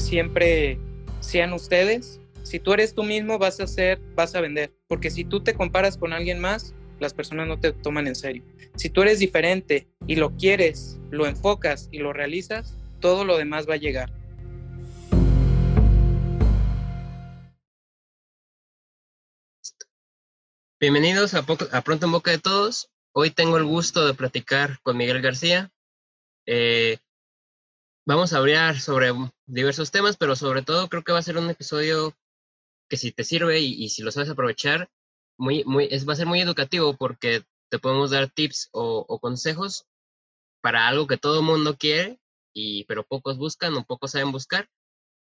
[0.00, 0.78] siempre
[1.20, 2.20] sean ustedes.
[2.42, 4.72] Si tú eres tú mismo, vas a hacer, vas a vender.
[4.88, 8.42] Porque si tú te comparas con alguien más, las personas no te toman en serio.
[8.76, 13.68] Si tú eres diferente y lo quieres, lo enfocas y lo realizas, todo lo demás
[13.68, 14.12] va a llegar.
[20.80, 22.90] Bienvenidos a, Pronto en Boca de Todos.
[23.12, 25.70] Hoy tengo el gusto de platicar con Miguel García.
[26.46, 26.98] Eh,
[28.06, 29.12] vamos a hablar sobre
[29.46, 32.14] diversos temas, pero sobre todo creo que va a ser un episodio
[32.88, 34.90] que si te sirve y, si lo sabes aprovechar,
[35.38, 39.86] muy, muy, es, va a ser muy educativo porque te podemos dar tips o, consejos
[40.60, 42.18] para algo que todo mundo quiere,
[42.52, 44.68] y, pero pocos buscan o pocos saben buscar,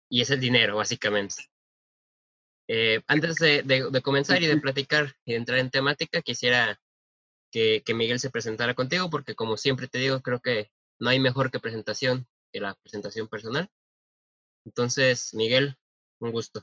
[0.08, 1.50] y es el dinero, básicamente.
[2.66, 6.80] Eh, antes de, de, comenzar y de platicar y de entrar en temática, quisiera
[7.52, 11.20] que, que Miguel se presentara contigo, porque como siempre te digo, creo que no hay
[11.20, 13.70] mejor que presentación que la presentación personal.
[14.64, 15.76] Entonces, Miguel,
[16.20, 16.62] un gusto.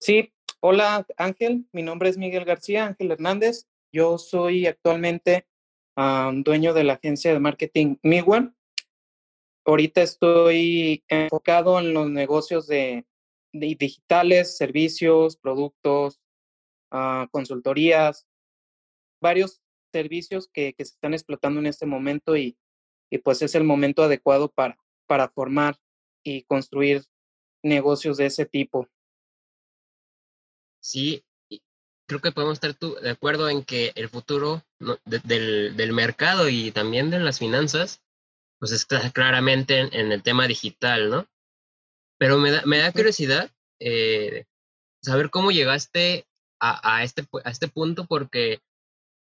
[0.00, 3.66] Sí, hola Ángel, mi nombre es Miguel García, Ángel Hernández.
[3.90, 5.46] Yo soy actualmente
[5.96, 8.56] dueño de la agencia de marketing Miwan.
[9.64, 13.06] Ahorita estoy enfocado en los negocios de,
[13.52, 16.20] digitales, servicios, productos,
[16.90, 18.26] uh, consultorías,
[19.22, 19.62] varios
[19.94, 22.56] servicios que, que, se están explotando en este momento y,
[23.10, 25.78] y pues es el momento adecuado para, para formar
[26.24, 27.04] y construir
[27.62, 28.88] negocios de ese tipo.
[30.80, 31.24] Sí,
[32.06, 34.62] creo que podemos estar de acuerdo en que el futuro
[35.04, 38.02] del, del, mercado y también de las finanzas,
[38.58, 41.26] pues está claramente en, el tema digital, ¿no?
[42.18, 44.44] Pero me da, me da curiosidad eh,
[45.02, 46.26] saber cómo llegaste
[46.60, 48.60] a, a, este, a este punto porque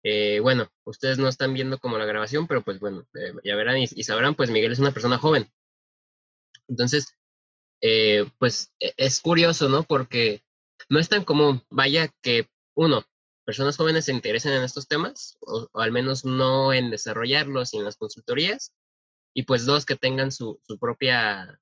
[0.04, 3.78] eh, bueno, ustedes no están viendo como la grabación, pero pues bueno, eh, ya verán
[3.78, 5.50] y, sabrán, pues Miguel es una persona joven.
[6.68, 7.16] Entonces,
[7.80, 9.84] eh, pues e, es curioso, ¿no?
[9.84, 10.42] Porque
[10.88, 13.04] no es tan común, vaya que uno,
[13.44, 17.84] personas jóvenes se interesen en estos temas, o, al menos no en desarrollarlos y en
[17.84, 18.72] las consultorías,
[19.34, 21.60] y pues dos, que tengan su, propia,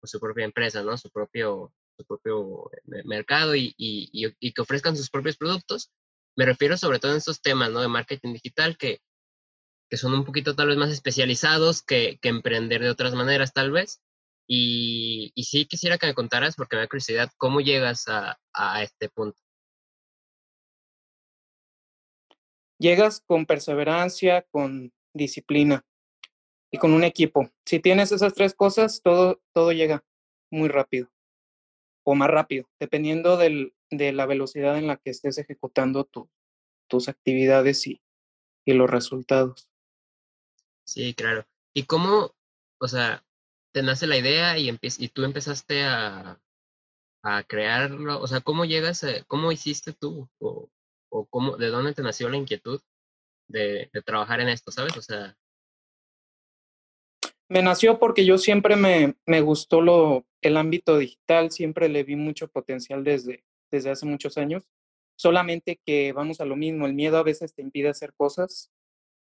[0.00, 0.96] pues, su propia empresa, ¿no?
[0.98, 2.70] Su propio, su propio
[3.04, 5.90] mercado y, y que ofrezcan sus propios productos
[6.36, 7.80] me refiero sobre todo en estos temas, ¿no?
[7.80, 9.00] De marketing digital que,
[9.90, 14.00] que son un poquito tal vez más especializados que, emprender de otras maneras, tal vez.
[14.46, 18.82] Y, y, sí quisiera que me contaras, porque me da curiosidad, cómo llegas a, a
[18.82, 19.38] este punto.
[22.78, 25.84] Llegas con perseverancia, con disciplina
[26.70, 27.50] y con un equipo.
[27.66, 30.04] Si tienes esas tres cosas, todo, todo llega
[30.50, 31.10] muy rápido
[32.04, 36.08] o más rápido, dependiendo del, de la velocidad en la que estés ejecutando
[36.88, 38.02] tus actividades y,
[38.64, 39.70] y los resultados.
[40.84, 41.46] Sí, claro.
[41.74, 42.34] ¿Y cómo,
[42.80, 43.24] o sea,
[43.72, 46.40] te nace la idea y, y tú empezaste a,
[47.22, 48.20] a crearlo?
[48.20, 50.28] O sea, ¿cómo llegas, a, cómo hiciste tú?
[50.38, 50.70] O,
[51.10, 52.80] o cómo, ¿De dónde te nació la inquietud
[53.48, 54.96] de, de trabajar en esto, sabes?
[54.96, 55.36] O sea...
[57.50, 62.14] Me nació porque yo siempre me, me gustó lo, el ámbito digital, siempre le vi
[62.14, 64.64] mucho potencial desde, desde hace muchos años,
[65.16, 68.70] solamente que vamos a lo mismo, el miedo a veces te impide hacer cosas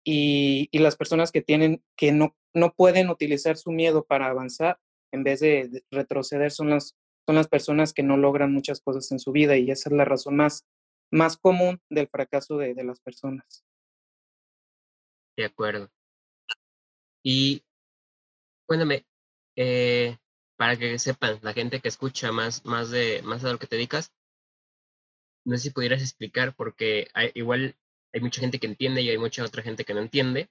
[0.04, 4.80] y, y las personas que tienen, que no, no pueden utilizar su miedo para avanzar
[5.14, 6.96] en vez de, retroceder son las,
[7.26, 10.06] son las personas que no logran muchas cosas en su vida y esa es la
[10.06, 10.66] razón más,
[11.12, 13.64] más común del fracaso de, de las personas.
[15.38, 15.90] De acuerdo.
[17.24, 17.64] Y
[18.66, 19.06] cuéntame,
[19.56, 20.18] eh,
[20.58, 23.76] para que sepan, la gente que escucha más, más, de, más a lo que te
[23.76, 24.12] dedicas,
[25.46, 27.76] no sé si pudieras explicar, porque hay, igual
[28.14, 30.50] hay mucha gente que entiende y hay mucha otra gente que no entiende,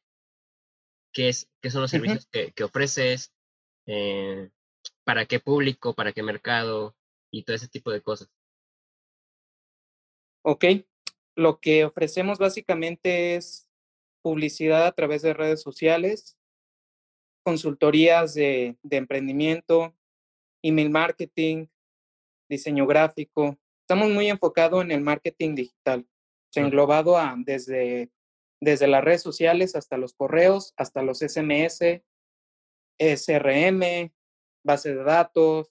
[1.12, 3.32] qué, es, qué son los servicios que, que, ofreces,
[3.86, 4.50] eh,
[5.04, 6.96] para qué público, para qué mercado
[7.30, 8.28] y todo ese tipo de cosas.
[10.44, 10.64] Ok,
[11.36, 13.68] lo que ofrecemos básicamente es
[14.22, 16.36] publicidad a través de redes sociales,
[17.44, 19.94] consultorías de, de emprendimiento,
[20.62, 21.66] email marketing,
[22.48, 23.58] diseño gráfico,
[23.92, 26.08] estamos muy enfocados en el marketing digital,
[26.54, 28.10] englobado a, desde,
[28.58, 32.00] desde las redes sociales hasta los correos, hasta los SMS,
[32.98, 34.10] SRM,
[34.64, 35.70] base de datos.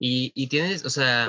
[0.00, 1.28] Y, y tienes, o sea,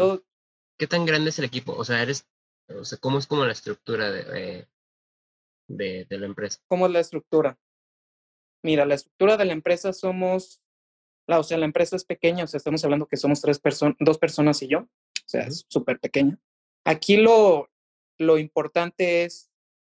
[0.79, 1.73] ¿qué tan grande es el equipo?
[1.73, 2.27] O sea, eres,
[2.67, 4.67] o sea, ¿cómo es como la estructura de,
[5.67, 6.59] de, de la empresa?
[6.67, 7.59] ¿Cómo es la estructura?
[8.63, 10.64] Mira, la estructura de la empresa somos
[11.27, 13.95] la, o sea, la empresa es pequeña, o sea, estamos hablando que somos tres personas,
[13.99, 16.39] dos personas y yo, o sea, es súper pequeña.
[16.85, 17.69] Aquí lo,
[18.19, 19.49] lo importante es,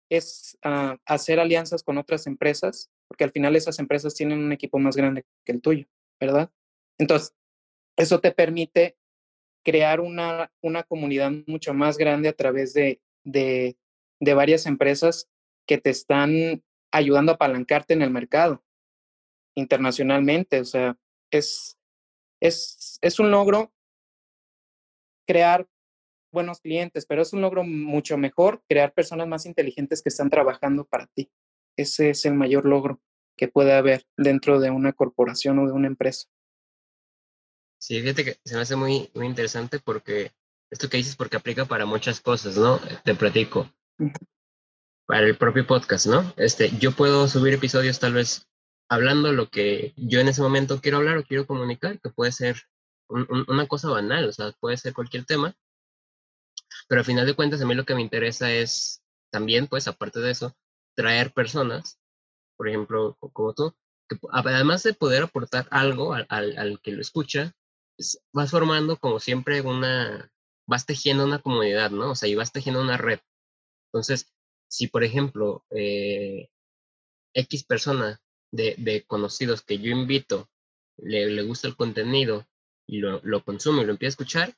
[0.09, 4.79] es uh, hacer alianzas con otras empresas porque al final esas empresas tienen un equipo
[4.79, 5.87] más grande que el tuyo,
[6.19, 6.51] ¿verdad?
[6.97, 7.35] Entonces,
[7.97, 8.97] eso te permite
[9.63, 13.77] crear una, una comunidad mucho más grande a través de, de,
[14.19, 15.29] de varias empresas
[15.67, 18.63] que te están ayudando a apalancarte en el mercado
[19.55, 20.59] internacionalmente.
[20.59, 20.97] O sea,
[21.31, 21.77] es,
[22.41, 23.71] es, es un logro
[25.27, 25.67] crear
[26.31, 30.85] buenos clientes, pero es un logro mucho mejor crear personas más inteligentes que están trabajando
[30.85, 31.31] para ti.
[31.77, 33.01] Ese es el mayor logro
[33.37, 36.27] que puede haber dentro de una corporación o de una empresa.
[37.79, 40.31] Sí, fíjate que se me hace muy, muy interesante porque
[40.69, 42.79] esto que dices porque aplica para muchas cosas, ¿no?
[43.03, 43.71] Te platico.
[45.05, 46.33] Para el propio podcast, ¿no?
[46.37, 48.47] Este, yo puedo subir episodios tal vez
[48.89, 52.61] hablando lo que yo en ese momento quiero hablar o quiero comunicar, que puede ser
[53.07, 55.55] una cosa banal, o sea, puede ser cualquier tema,
[56.87, 60.19] pero al final de cuentas a mí lo que me interesa es también, pues, aparte
[60.19, 60.55] de eso,
[60.95, 61.99] traer personas,
[62.57, 63.75] por ejemplo, como tú,
[64.07, 67.53] que además de poder aportar algo al, al, que lo escucha,
[67.97, 70.31] pues, vas formando como siempre una,
[70.67, 72.11] vas tejiendo una comunidad, ¿no?
[72.11, 73.19] O sea, y vas tejiendo una red.
[73.89, 74.33] Entonces,
[74.67, 76.49] si por ejemplo, eh,
[77.33, 78.19] X persona
[78.55, 80.49] de, de, conocidos que yo invito
[80.97, 82.47] le, le gusta el contenido
[82.87, 84.57] y lo, lo, consume y lo empieza a escuchar,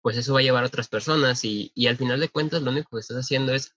[0.00, 2.70] pues eso va a llevar a otras personas y, y al final de cuentas lo
[2.70, 3.74] único que estás haciendo es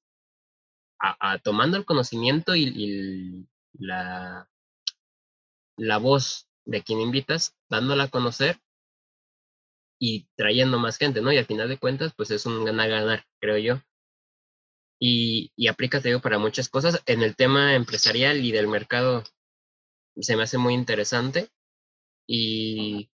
[0.99, 4.49] a, tomando el conocimiento y, y, la,
[5.77, 8.59] la voz de quien invitas, dándola a conocer
[9.97, 11.31] y trayendo más gente, ¿no?
[11.31, 13.81] Y al final de cuentas, pues es un ganar-ganar, creo yo.
[14.99, 17.01] Y, y aplica, te digo, para muchas cosas.
[17.05, 19.23] En el tema empresarial y del mercado
[20.19, 21.49] se me hace muy interesante.
[22.27, 23.09] Y,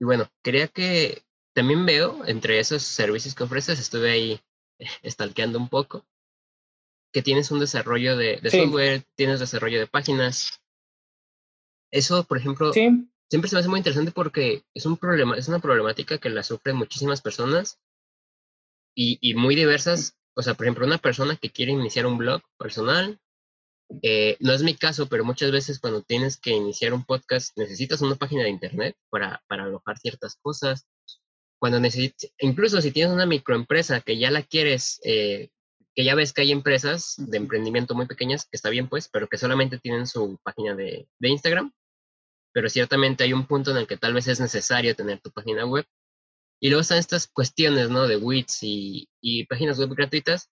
[0.00, 1.22] y bueno, quería que
[1.54, 4.40] también veo entre esos servicios que ofreces, estuve ahí
[5.02, 6.06] estalqueando un poco,
[7.12, 10.60] que tienes un desarrollo de, de software, tienes desarrollo de páginas.
[11.92, 13.10] Eso, por ejemplo, sí.
[13.28, 16.42] siempre se me hace muy interesante porque es un problema, es una problemática que la
[16.42, 17.80] sufren muchísimas personas
[18.94, 20.16] y, y muy diversas.
[20.34, 23.18] O sea, por ejemplo, una persona que quiere iniciar un blog personal,
[24.02, 28.00] eh, no es mi caso, pero muchas veces cuando tienes que iniciar un podcast necesitas
[28.02, 30.86] una página de internet para, para alojar ciertas cosas.
[31.58, 35.50] Cuando necesitas, incluso si tienes una microempresa que ya la quieres, eh,
[35.94, 39.28] que ya ves que hay empresas de emprendimiento muy pequeñas, que está bien pues, pero
[39.28, 41.72] que solamente tienen su página de, de Instagram,
[42.52, 45.66] pero ciertamente hay un punto en el que tal vez es necesario tener tu página
[45.66, 45.84] web.
[46.60, 48.06] Y luego están estas cuestiones, ¿no?
[48.06, 50.50] De WITS y, y páginas web gratuitas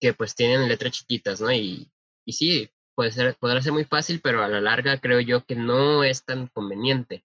[0.00, 1.50] que pues tienen letras chiquitas, ¿no?
[1.52, 1.90] Y,
[2.24, 5.56] y sí, puede ser, podrá ser muy fácil, pero a la larga creo yo que
[5.56, 7.24] no es tan conveniente.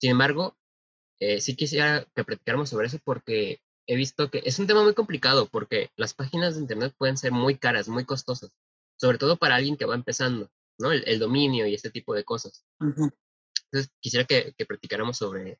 [0.00, 0.56] Sin embargo,
[1.20, 4.94] eh, sí quisiera que platicáramos sobre eso porque he visto que es un tema muy
[4.94, 8.50] complicado porque las páginas de Internet pueden ser muy caras, muy costosas,
[9.00, 10.92] sobre todo para alguien que va empezando, ¿no?
[10.92, 12.64] El, el dominio y este tipo de cosas.
[12.80, 13.12] Uh -huh.
[13.70, 15.58] Entonces, quisiera que, que platicáramos sobre,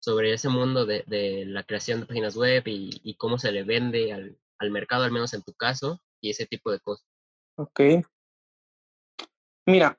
[0.00, 3.62] sobre ese mundo de, de, la creación de páginas web y, y cómo se le
[3.62, 7.06] vende al, al mercado, al menos en tu caso, y ese tipo de cosas.
[7.56, 7.80] Ok.
[9.66, 9.98] Mira,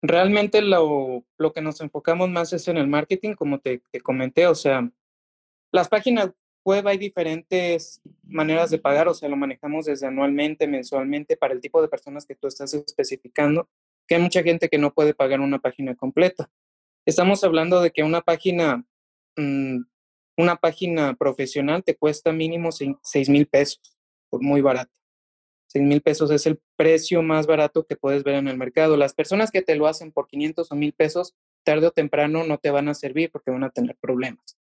[0.00, 4.46] realmente lo, lo, que nos enfocamos más es en el marketing, como te, te, comenté,
[4.46, 4.90] o sea,
[5.72, 6.30] las páginas
[6.64, 11.60] web hay diferentes maneras de pagar, o sea, lo manejamos desde anualmente, mensualmente, para el
[11.60, 13.68] tipo de personas que tú estás especificando,
[14.06, 16.50] que hay mucha gente que no puede pagar una página completa.
[17.04, 18.84] Estamos hablando de que una página,
[19.36, 23.96] una página profesional te cuesta mínimo seis mil pesos,
[24.30, 24.92] por muy barato.
[25.72, 28.96] 6 mil pesos es el precio más barato que puedes ver en el mercado.
[28.96, 31.34] Las personas que te lo hacen por 500 o 1000 pesos,
[31.64, 34.58] tarde o temprano no te van a servir porque van a tener problemas.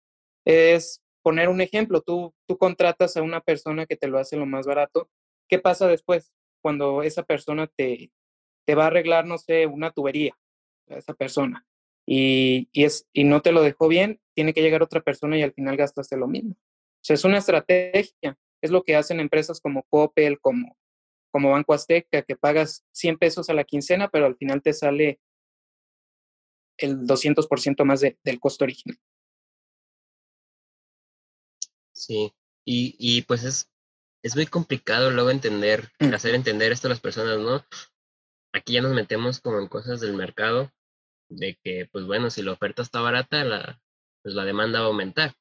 [0.46, 4.46] Es poner un ejemplo, tú, tú contratas a una persona que te lo hace lo
[4.46, 5.10] más barato.
[5.48, 8.12] ¿Qué pasa después cuando esa persona te,
[8.66, 10.38] te va a arreglar, no sé, una tubería,
[10.88, 11.66] esa persona,
[12.12, 15.44] y, y, es, y no te lo dejó bien, tiene que llegar otra persona y
[15.44, 16.52] al final gastaste lo mismo.
[16.52, 18.36] O sea, es una estrategia.
[18.62, 20.76] Es lo que hacen empresas como Coppel, como
[21.32, 25.20] como Banco Azteca, que pagas 100 pesos a la quincena, pero al final te sale
[26.78, 28.98] el 200% más de, del costo original.
[31.94, 32.34] Sí,
[32.66, 33.70] y, y pues es,
[34.24, 36.14] es muy complicado luego entender, mm.
[36.14, 37.64] hacer entender esto a las personas, ¿no?
[38.54, 40.72] Aquí ya nos metemos como en cosas del mercado,
[41.30, 43.82] de que, pues bueno, si la oferta está barata, la,
[44.22, 45.36] pues la demanda va a aumentar.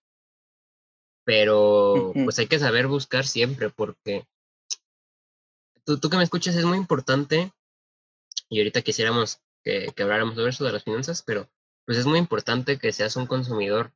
[1.25, 2.25] Pero uh -huh.
[2.25, 4.27] pues hay que saber buscar siempre, porque
[5.85, 7.53] tú, tú que me escuchas es muy importante,
[8.49, 11.49] y ahorita quisiéramos que, que habláramos sobre eso de las finanzas, pero
[11.85, 13.93] pues es muy importante que seas un consumidor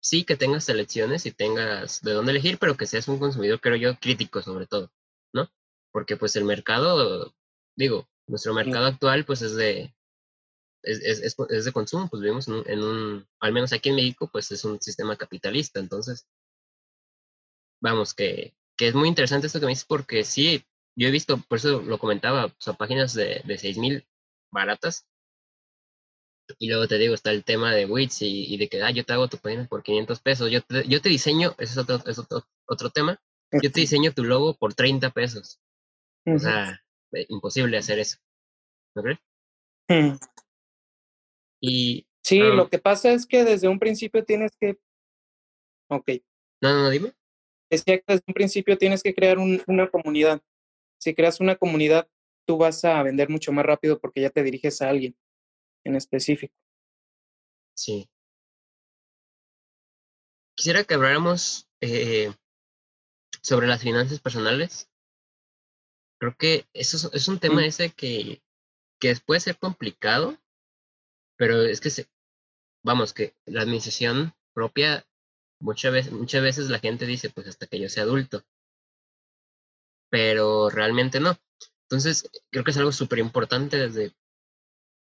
[0.00, 3.76] sí que tengas selecciones y tengas de dónde elegir, pero que seas un consumidor, creo
[3.76, 4.92] yo, crítico sobre todo,
[5.32, 5.50] ¿no?
[5.96, 7.34] porque pues el mercado,
[7.74, 9.95] digo, nuestro mercado actual pues es de,
[10.86, 13.96] es, es, es, de consumo, pues vivimos en un, en un, al menos aquí en
[13.96, 16.26] México, pues es un sistema capitalista, entonces,
[17.82, 20.64] vamos, que, que es muy interesante esto que me dices porque sí,
[20.96, 24.06] yo he visto, por eso lo comentaba, o sea, páginas de, de 6.000
[24.50, 25.06] baratas.
[26.58, 29.12] Y luego te digo, está el tema de Wix y, de que, ah, yo te
[29.12, 30.50] hago tu página por 500 pesos.
[30.50, 33.20] Yo te, yo te diseño, ese es otro, es otro, otro tema,
[33.62, 35.60] yo te diseño tu logo por 30 pesos.
[36.24, 36.80] O sea,
[37.12, 38.18] eh, imposible hacer eso.
[38.94, 39.18] ¿No crees?
[39.88, 40.16] Mm.
[41.60, 42.06] Y.
[42.24, 44.76] Sí, lo que pasa es que desde un principio tienes que.
[45.88, 46.10] Ok.
[46.60, 47.12] No, no, dime.
[47.70, 50.42] Decía que desde un principio tienes que crear un, una comunidad.
[51.00, 52.08] Si creas una comunidad,
[52.46, 55.16] tú vas a vender mucho más rápido porque ya te diriges a alguien
[55.84, 56.54] en específico.
[57.76, 58.08] Sí.
[60.56, 62.32] Quisiera que habláramos eh,
[63.42, 64.90] sobre las finanzas personales.
[66.18, 68.42] Creo que eso es, un tema ese que,
[68.98, 70.38] que puede ser complicado,
[71.36, 71.90] pero es que,
[72.84, 75.06] vamos, que la administración propia,
[75.60, 78.44] muchas veces, muchas veces la gente dice, pues hasta que yo sea adulto,
[80.10, 81.38] pero realmente no.
[81.82, 84.14] Entonces, creo que es algo súper importante desde,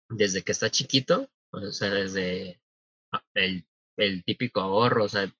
[0.08, 2.60] desde que está chiquito, o sea, desde
[3.34, 5.32] el, el típico ahorro, o sea,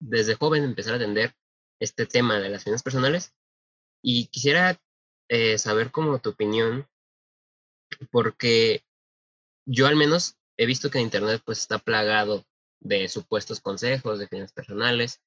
[0.00, 1.34] desde joven empezar a atender
[1.80, 3.34] este tema de las finanzas personales.
[4.02, 4.80] Y quisiera
[5.28, 6.88] eh, saber como tu opinión,
[8.10, 8.84] porque
[9.66, 12.44] yo al menos he visto que Internet pues está plagado
[12.80, 15.20] de supuestos consejos de finanzas personales,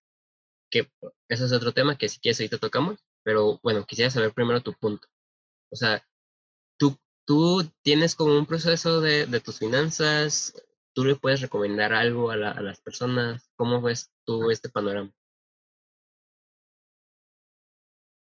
[0.70, 0.90] que
[1.30, 4.74] eso es otro tema que si quieres ahorita tocamos, pero bueno, quisiera saber primero tu
[4.74, 5.08] punto.
[5.72, 6.06] O sea,
[6.78, 10.54] tú, tú tienes como un proceso de, de tus finanzas,
[10.94, 15.12] tú le puedes recomendar algo a, a las personas, ¿cómo ves tú este panorama?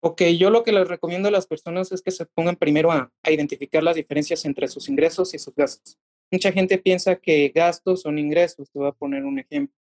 [0.04, 3.12] Ok, yo lo que les recomiendo a las personas es que se pongan primero a,
[3.24, 6.00] identificar las diferencias entre sus ingresos y sus gastos.
[6.32, 8.72] Mucha gente piensa que gastos son ingresos.
[8.72, 9.76] Te voy a poner un ejemplo.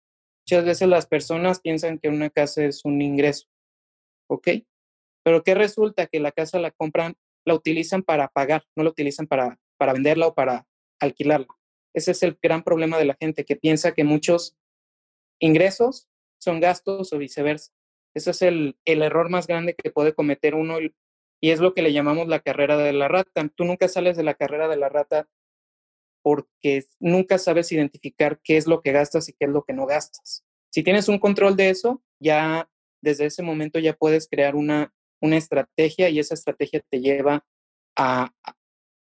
[0.43, 3.47] Muchas veces las personas piensan que una casa es un ingreso.
[4.27, 4.47] ¿Ok?
[5.23, 6.07] Pero ¿qué resulta?
[6.07, 10.27] Que la casa la compran, la utilizan para pagar, no la utilizan para, para venderla
[10.27, 10.65] o para
[10.99, 11.47] alquilarla.
[11.93, 14.57] Ese es el gran problema de la gente que piensa que muchos
[15.39, 16.07] ingresos
[16.39, 17.76] son gastos o viceversa.
[18.17, 20.91] Ese es el, error más grande que puede cometer uno y,
[21.39, 23.47] es lo que le llamamos la carrera de la rata.
[23.55, 25.29] Tú nunca sales de la carrera de la rata
[26.23, 29.85] porque nunca sabes identificar qué es lo que gastas y qué es lo que no
[29.85, 30.43] gastas.
[30.73, 32.67] Si tienes un control de eso, ya
[33.03, 37.45] desde ese momento ya puedes crear una, una estrategia y esa estrategia te lleva
[37.95, 38.33] a,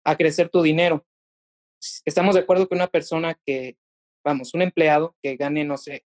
[0.05, 1.05] a crecer tu dinero.
[2.05, 3.77] Estamos de acuerdo que una persona que,
[4.25, 6.05] vamos, un empleado que gane, no sé,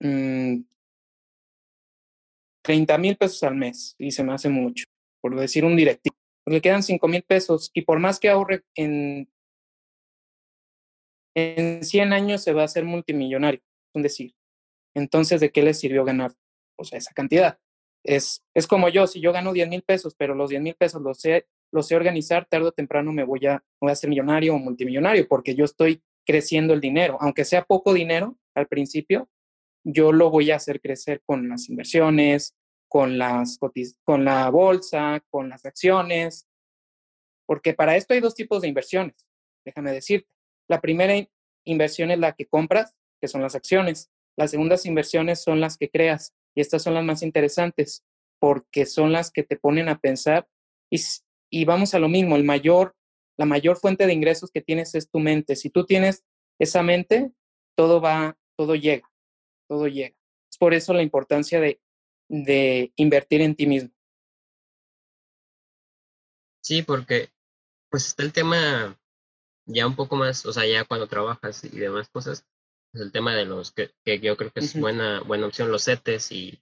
[0.00, 0.66] 30
[2.96, 4.84] mm, mil pesos al mes y se me hace mucho,
[5.20, 6.16] por decir un directivo.
[6.44, 9.30] Pues le quedan 5 mil pesos y por más que ahorre en,
[11.34, 13.60] en 100 años se va a hacer multimillonario,
[13.94, 14.34] es decir.
[14.94, 16.32] Entonces, ¿de qué le sirvió ganar?
[16.76, 17.58] O sea, esa cantidad.
[18.02, 21.02] Es, es como yo, si yo gano 10 mil pesos, pero los 10 mil pesos
[21.02, 24.54] los sé, los sé organizar, tarde o temprano me voy, a, voy a ser millonario
[24.54, 27.18] o multimillonario porque yo estoy creciendo el dinero.
[27.20, 29.28] Aunque sea poco dinero al principio,
[29.84, 32.54] yo lo voy a hacer crecer con las inversiones,
[32.88, 33.58] con, las,
[34.02, 36.48] con la bolsa, con las acciones,
[37.46, 39.26] porque para esto hay dos tipos de inversiones,
[39.64, 40.28] déjame decirte.
[40.68, 41.14] La primera
[41.64, 44.10] inversión es la que compras, que son las acciones.
[44.36, 48.04] Las segundas inversiones son las que creas y estas son las más interesantes
[48.38, 50.48] porque son las que te ponen a pensar
[50.90, 55.56] y, vamos a lo mismo, la mayor fuente de ingresos que tienes es tu mente.
[55.56, 56.24] Si tú tienes
[56.58, 57.32] esa mente,
[57.76, 59.09] todo va, todo llega
[59.70, 60.16] todo llega.
[60.50, 61.80] Es por eso la importancia de,
[62.28, 63.90] de invertir en ti mismo.
[66.60, 67.30] Sí, porque
[67.88, 68.98] pues está el tema
[69.66, 72.44] ya un poco más, o sea, ya cuando trabajas y demás cosas,
[72.92, 75.84] es el tema de los que, que yo creo que es buena, buena opción, los
[75.84, 76.60] CETES y,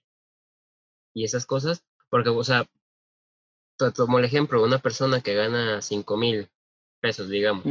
[1.15, 2.67] y esas cosas, porque, o sea,
[3.95, 6.47] como el ejemplo, una persona que gana cinco mil
[7.01, 7.65] pesos, digamos,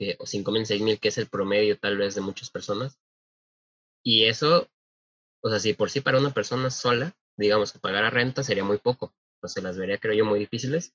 [0.00, 2.98] eh, o cinco mil, seis mil, que es el promedio tal vez de muchas personas,
[4.02, 4.68] y eso,
[5.42, 8.78] o sea, si por sí para una persona sola, digamos que pagar renta sería muy
[8.78, 10.94] poco, pues se las vería, creo yo, muy difíciles.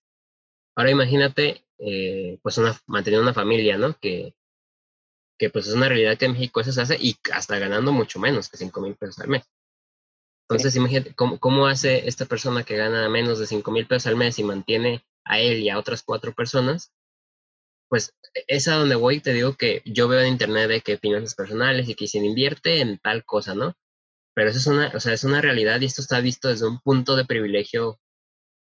[0.75, 3.97] Ahora imagínate, eh, pues, una, mantener una familia, ¿no?
[3.99, 4.35] Que,
[5.37, 8.19] que pues es una realidad que en México eso se hace y hasta ganando mucho
[8.19, 9.43] menos que 5 mil pesos al mes.
[10.47, 14.15] Entonces, imagínate ¿cómo, cómo hace esta persona que gana menos de 5 mil pesos al
[14.15, 16.93] mes y mantiene a él y a otras cuatro personas
[17.89, 20.97] pues e, es a donde voy, te digo que yo veo en internet de que
[20.97, 23.75] finanzas personales y que se invierte en tal cosa, ¿no?
[24.33, 26.79] Pero eso es una, o sea, es una realidad y esto está visto desde un
[26.79, 27.99] punto de privilegio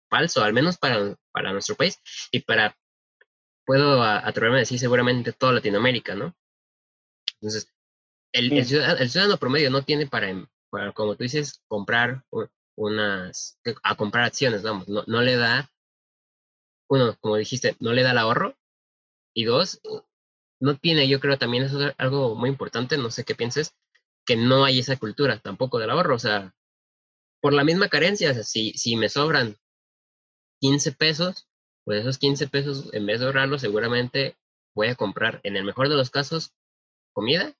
[0.09, 2.77] falso, al menos para, para nuestro país y para,
[3.65, 6.35] puedo atreverme a decir seguramente toda Latinoamérica, ¿no?
[7.41, 7.69] Entonces,
[8.33, 10.29] el, el, ciudadano, promedio no tiene para,
[10.71, 12.25] para, como tú dices, comprar
[12.77, 15.71] unas, a comprar acciones, vamos, no, no le da,
[16.89, 18.57] uno, como dijiste, no le da el ahorro,
[19.37, 19.83] y dos,
[20.61, 23.75] no tiene, yo creo también eso es algo muy importante, no sé qué pienses,
[24.25, 26.55] que no hay esa cultura tampoco del ahorro, o sea,
[27.43, 29.57] por la misma carencia, o sea, si, si me sobran
[30.63, 31.47] 15 pesos,
[31.85, 34.37] pues esos 15 pesos, en vez de ahorrarlos, seguramente
[34.75, 36.55] voy a comprar, en el mejor de los casos,
[37.13, 37.55] comida,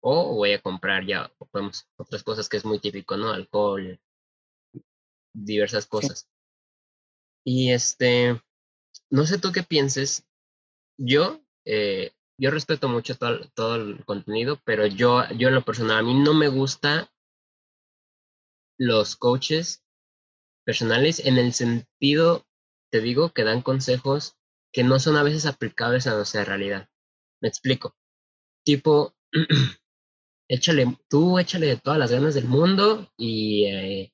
[0.00, 3.32] o voy a comprar ya, podemos, otras cosas que es muy típico, ¿no?
[3.32, 4.00] Alcohol,
[5.34, 6.28] diversas cosas.
[7.44, 8.40] Y este,
[9.10, 10.24] no sé tú qué pienses.
[10.98, 15.98] Yo, eh, yo respeto mucho todo, todo, el contenido, pero yo, yo en lo personal,
[15.98, 17.10] a mí no me gusta
[18.78, 19.82] los coaches
[20.64, 22.46] personales en el sentido,
[22.90, 24.36] te digo, que dan consejos
[24.72, 26.88] que no son a veces aplicables a nuestra realidad.
[27.40, 27.94] Me explico.
[28.64, 29.14] Tipo,
[30.48, 34.12] échale, tú échale todas las ganas del mundo y eh,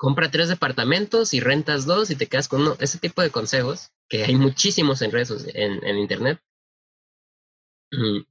[0.00, 2.74] compra tres departamentos y rentas dos y te quedas con uno.
[2.80, 6.40] Ese tipo de consejos, que hay muchísimos en redes, en, internet,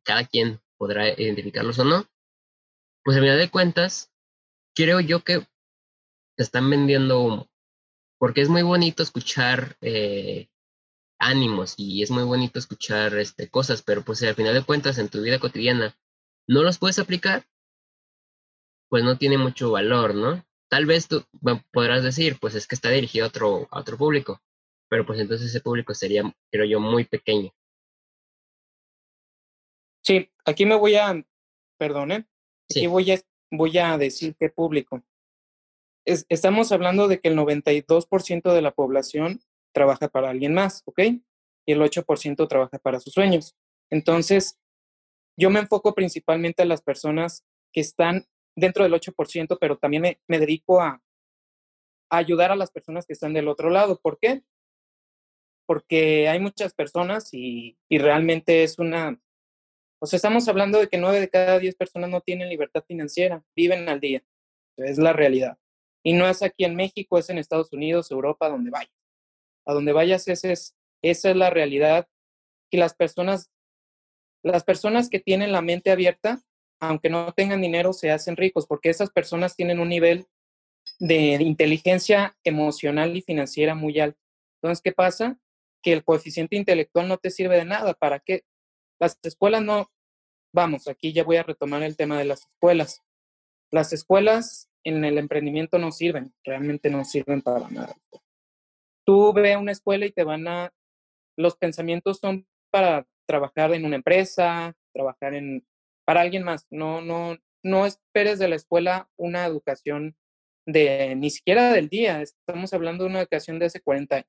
[0.03, 2.07] cada quien podrá identificarlos o no,
[3.03, 4.11] pues a final de cuentas,
[4.73, 5.41] creo yo que
[6.35, 7.47] te están vendiendo humo,
[8.17, 10.49] porque es muy bonito escuchar eh,
[11.19, 15.09] ánimos y es muy bonito escuchar este, cosas, pero pues al final de cuentas en
[15.09, 15.95] tu vida cotidiana
[16.47, 17.45] no los puedes aplicar,
[18.89, 20.48] pues no tiene mucho valor, ¿no?
[20.69, 21.25] Tal vez tú
[21.71, 24.39] podrás decir, pues es que está dirigido a otro, a otro público,
[24.87, 27.51] pero pues entonces ese público sería, creo yo, muy pequeño.
[30.03, 31.23] Sí, aquí me voy a,
[31.77, 32.27] perdone,
[32.69, 33.19] aquí voy, a,
[33.51, 35.03] voy a decir qué público.
[36.05, 39.41] estamos hablando de que el 92% de la población
[39.73, 40.99] trabaja para alguien más, ¿ok?
[41.65, 43.55] Y el 8% trabaja para sus sueños.
[43.91, 44.59] Entonces,
[45.37, 48.25] yo me enfoco principalmente a las personas que están
[48.59, 51.01] dentro del 8%, pero también me, me dedico a,
[52.09, 53.99] ayudar a las personas que están del otro lado.
[54.01, 54.41] ¿Por qué?
[55.67, 59.19] Porque hay muchas personas y, y realmente es una,
[60.01, 63.43] o sea, estamos hablando de que nueve de cada diez personas no tienen libertad financiera,
[63.55, 64.23] viven al día.
[64.77, 65.57] Es la realidad.
[66.03, 68.93] Y no es aquí en México, es en Estados Unidos, Europa, donde vayas.
[69.65, 72.07] A donde vayas, ese es, esa es la realidad.
[72.71, 73.51] Y las personas,
[74.41, 76.41] las personas que tienen la mente abierta
[76.79, 80.27] aunque no tengan dinero, se hacen ricos, porque esas personas tienen un nivel
[80.99, 84.19] de inteligencia emocional y financiera muy alto.
[84.61, 85.37] Entonces, ¿qué pasa?
[85.81, 87.93] Que el coeficiente intelectual no te sirve de nada.
[87.93, 88.43] ¿Para qué?
[88.99, 89.89] Las escuelas no,
[90.53, 93.01] vamos, aquí ya voy a retomar el tema de las escuelas.
[93.71, 97.95] Las escuelas en el emprendimiento no sirven, realmente no sirven para nada.
[99.05, 100.73] Tú ve una escuela y te van a,
[101.37, 105.65] los pensamientos son para trabajar en una empresa, trabajar en
[106.09, 106.65] para alguien más.
[106.71, 110.17] No, no, no esperes de la escuela una educación
[110.65, 112.23] de ni siquiera del día.
[112.23, 114.27] Estamos hablando de una educación de hace 40 años.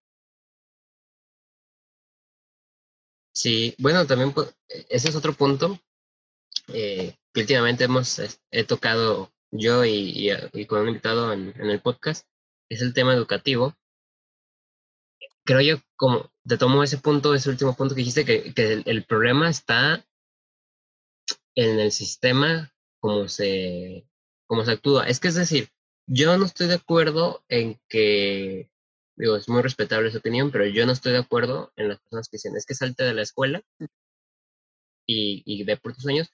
[3.34, 4.54] Sí, bueno, también pues,
[4.90, 5.80] ese es otro punto
[6.68, 12.26] eh, que últimamente hemos he tocado yo y, y, con un invitado en, el podcast,
[12.68, 13.74] es el tema educativo.
[15.46, 19.04] Creo yo, como te tomo ese punto, ese último punto que dijiste, que, que el,
[19.06, 20.04] problema está
[21.54, 24.06] en el sistema como se,
[24.46, 25.06] como se actúa.
[25.06, 25.68] Es que es decir,
[26.06, 28.70] yo no estoy de acuerdo en que,
[29.16, 32.28] digo, es muy respetable su opinión, pero yo no estoy de acuerdo en las personas
[32.28, 33.62] que dicen, es que salte de la escuela
[35.06, 36.32] y, y ve por tus sueños.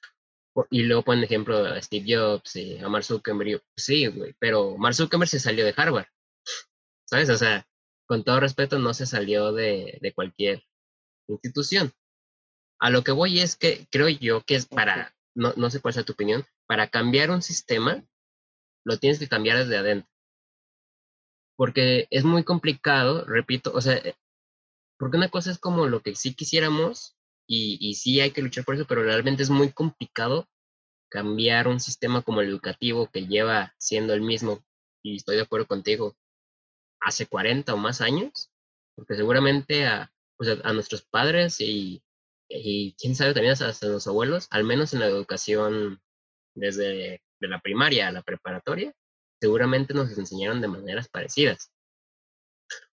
[0.70, 3.62] Y luego ponen ejemplo a Steve Jobs y a Mark Zuckerberg.
[3.76, 6.06] Sí, güey, pero Mark Zuckerberg se salió de Harvard.
[7.04, 7.28] ¿Sabes?
[7.28, 7.66] O sea,
[8.06, 10.64] con todo respeto, no se salió de, de cualquier
[11.28, 11.92] institución.
[12.78, 15.94] A lo que voy es que creo yo que es para, no, no sé cuál
[15.94, 18.04] sea tu opinión, para cambiar un sistema,
[18.84, 20.10] lo tienes que cambiar desde adentro.
[21.56, 24.00] Porque es muy complicado, repito, o sea,
[24.98, 28.64] porque una cosa es como lo que sí quisiéramos y, y sí hay que luchar
[28.64, 30.48] por eso, pero realmente es muy complicado
[31.08, 34.64] cambiar un sistema como el educativo que lleva siendo el mismo,
[35.02, 36.16] y estoy de acuerdo contigo,
[37.00, 38.50] hace 40 o más años,
[38.94, 42.02] porque seguramente a, pues a nuestros padres y
[42.48, 46.00] y quién sabe también hasta los abuelos, al menos en la educación
[46.54, 48.94] desde de la primaria a la preparatoria,
[49.40, 51.70] seguramente nos enseñaron de maneras parecidas.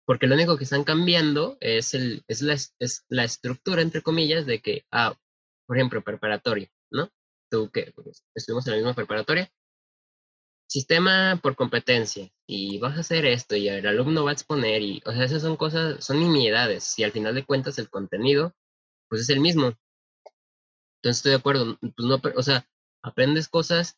[0.06, 4.46] Porque lo único que están cambiando es, el, es, la, es la estructura, entre comillas,
[4.46, 5.16] de que, ah,
[5.66, 7.10] por ejemplo, preparatoria, ¿no?
[7.50, 9.50] Tú que pues, estuvimos en la misma preparatoria,
[10.68, 15.02] sistema por competencia y vas a hacer esto y el alumno va a exponer y,
[15.06, 18.54] o sea, esas son cosas, son nimiedades y al final de cuentas el contenido,
[19.10, 19.74] pues es el mismo.
[20.98, 22.66] Entonces estoy de acuerdo, pues no, o sea,
[23.02, 23.98] aprendes cosas.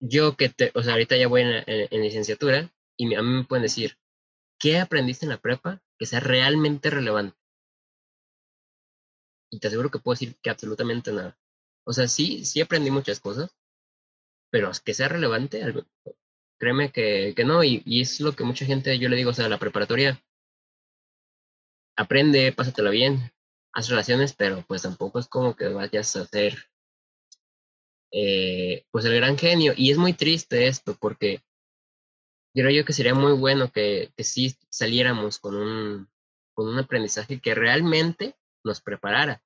[0.00, 3.44] Yo que te, o sea, ahorita ya voy en, en licenciatura y a mí me
[3.44, 3.96] pueden decir,
[4.58, 7.36] ¿qué aprendiste en la prepa que sea realmente relevante?
[9.50, 11.38] Y te aseguro que puedo decir que absolutamente nada.
[11.84, 13.54] O sea, sí, sí aprendí muchas cosas,
[14.50, 15.62] pero que sea relevante,
[16.58, 19.34] créeme que, que no, y, y, es lo que mucha gente, yo le digo, o
[19.34, 20.22] sea, la preparatoria,
[21.96, 23.33] aprende, pásatela bien,
[23.74, 26.70] haz relaciones, pero pues tampoco es como que vayas a ser
[28.12, 29.74] eh, pues el gran genio.
[29.76, 31.42] Y es muy triste esto, porque
[32.54, 36.08] creo yo que sería muy bueno que, que sí saliéramos con un,
[36.54, 39.42] con un aprendizaje que realmente nos preparara.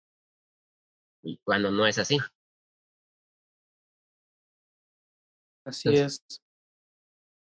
[1.22, 2.18] Y cuando no es así.
[5.64, 6.22] Así es.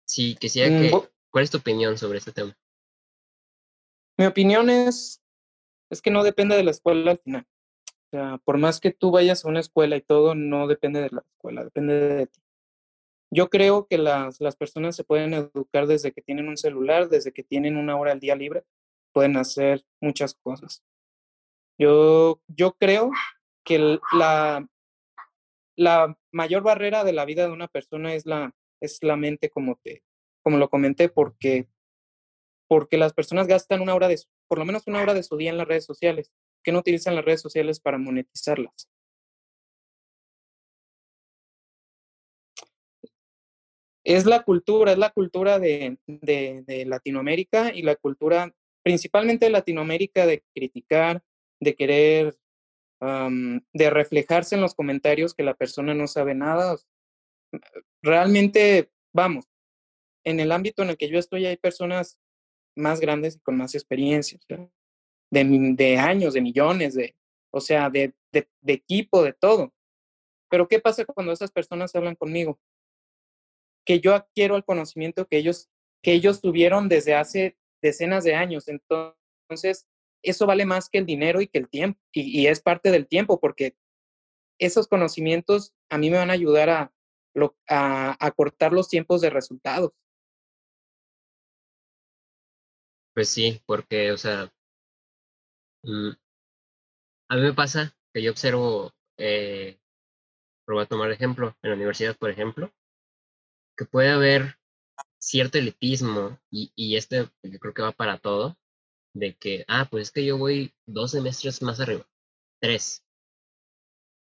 [0.06, 1.08] Sí, quisiera mm, que...
[1.30, 2.56] ¿Cuál es tu opinión sobre este tema?
[4.18, 5.22] Mi opinión es,
[5.90, 7.46] es que no depende de la escuela al final.
[7.86, 11.10] O sea, por más que tú vayas a una escuela y todo, no depende de
[11.10, 12.40] la escuela, depende de ti.
[13.30, 17.32] Yo creo que las, las personas se pueden educar desde que tienen un celular, desde
[17.32, 18.64] que tienen una hora al día libre,
[19.12, 20.82] pueden hacer muchas cosas.
[21.78, 23.10] Yo, yo creo
[23.64, 24.66] que la,
[25.76, 29.76] la mayor barrera de la vida de una persona es la, es la mente, como,
[29.76, 30.02] te,
[30.42, 31.68] como lo comenté, porque,
[32.68, 35.50] porque las personas gastan una hora de, por lo menos una hora de su día
[35.50, 36.30] en las redes sociales,
[36.62, 38.88] que no utilizan las redes sociales para monetizarlas.
[44.04, 45.98] Es la cultura, es la cultura de,
[46.86, 51.22] Latinoamérica y la cultura principalmente de Latinoamérica de criticar,
[51.60, 52.38] de querer
[53.00, 56.76] de reflejarse en los comentarios que la persona no sabe nada.
[58.02, 59.46] Realmente, vamos,
[60.24, 62.18] en el ámbito en el que yo estoy hay personas
[62.78, 64.38] más grandes y con más experiencia,
[65.30, 67.14] de, años, de millones, de,
[67.50, 68.14] o sea, de,
[68.66, 69.72] equipo, de todo.
[70.50, 72.58] Pero ¿qué pasa cuando esas personas hablan conmigo?
[73.84, 75.68] Que yo adquiero el conocimiento que ellos,
[76.02, 78.66] que ellos tuvieron desde hace decenas de años.
[78.68, 79.86] Entonces,
[80.22, 83.38] eso vale más que el dinero y que el tiempo, y, es parte del tiempo,
[83.40, 83.76] porque
[84.58, 86.92] esos conocimientos a mí me van a ayudar a,
[87.68, 89.92] a, cortar los tiempos de resultados.
[93.18, 94.48] Pues sí, porque, o sea,
[95.84, 96.12] mm,
[97.30, 99.78] a mí me pasa que yo observo, eh,
[100.66, 102.72] voy a tomar ejemplo, en la universidad, por ejemplo,
[103.76, 104.58] que puede haber
[105.18, 108.58] cierto elitismo, y, y este yo creo que va para todo,
[109.14, 112.06] de que, ah, pues es que yo voy dos semestres más arriba,
[112.60, 113.04] tres.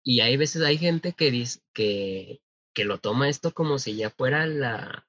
[0.04, 2.42] Y hay veces hay gente que dice que,
[2.74, 5.07] que lo toma esto como si ya fuera la,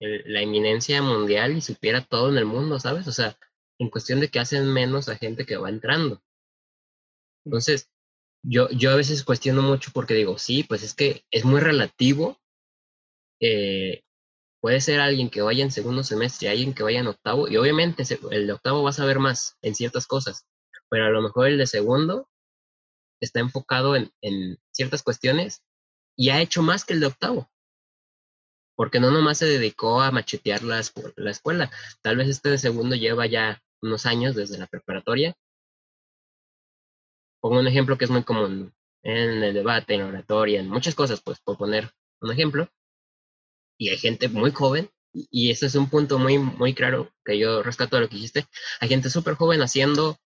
[0.00, 3.08] la eminencia mundial y supiera todo en el mundo, ¿sabes?
[3.08, 3.36] O sea,
[3.78, 6.22] en cuestión de que hacen menos a gente que va entrando.
[7.44, 7.90] Entonces,
[8.42, 12.38] yo, yo a veces cuestiono mucho porque digo, sí, pues es que es muy relativo
[13.40, 14.02] eh,
[14.60, 18.02] Puede ser alguien que vaya en segundo semestre, alguien que vaya en octavo, y obviamente
[18.32, 20.46] el de octavo va a saber más en ciertas cosas,
[20.90, 22.28] pero a lo mejor el de segundo
[23.20, 24.10] está enfocado en,
[24.72, 25.62] ciertas cuestiones
[26.16, 27.50] y ha hecho más que el de octavo.
[28.78, 30.80] Porque no nomás se dedicó a machetear la,
[31.16, 31.70] la escuela.
[32.00, 35.34] Tal vez este segundo lleva ya unos años desde la preparatoria.
[37.40, 40.94] Pongo un ejemplo que es muy común en el debate, en la oratoria, en muchas
[40.94, 42.68] cosas, pues por poner un ejemplo
[43.78, 47.62] y hay gente muy joven, y ese es un punto muy, muy claro que yo
[47.62, 48.46] rescato de lo que dijiste,
[48.80, 50.18] hay gente súper joven haciendo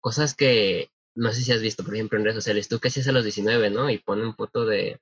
[0.00, 3.08] cosas que no sé si has visto, por ejemplo, en redes sociales, tú que hacías
[3.08, 3.90] a los 19, ¿no?
[3.90, 5.00] Y ponen foto de,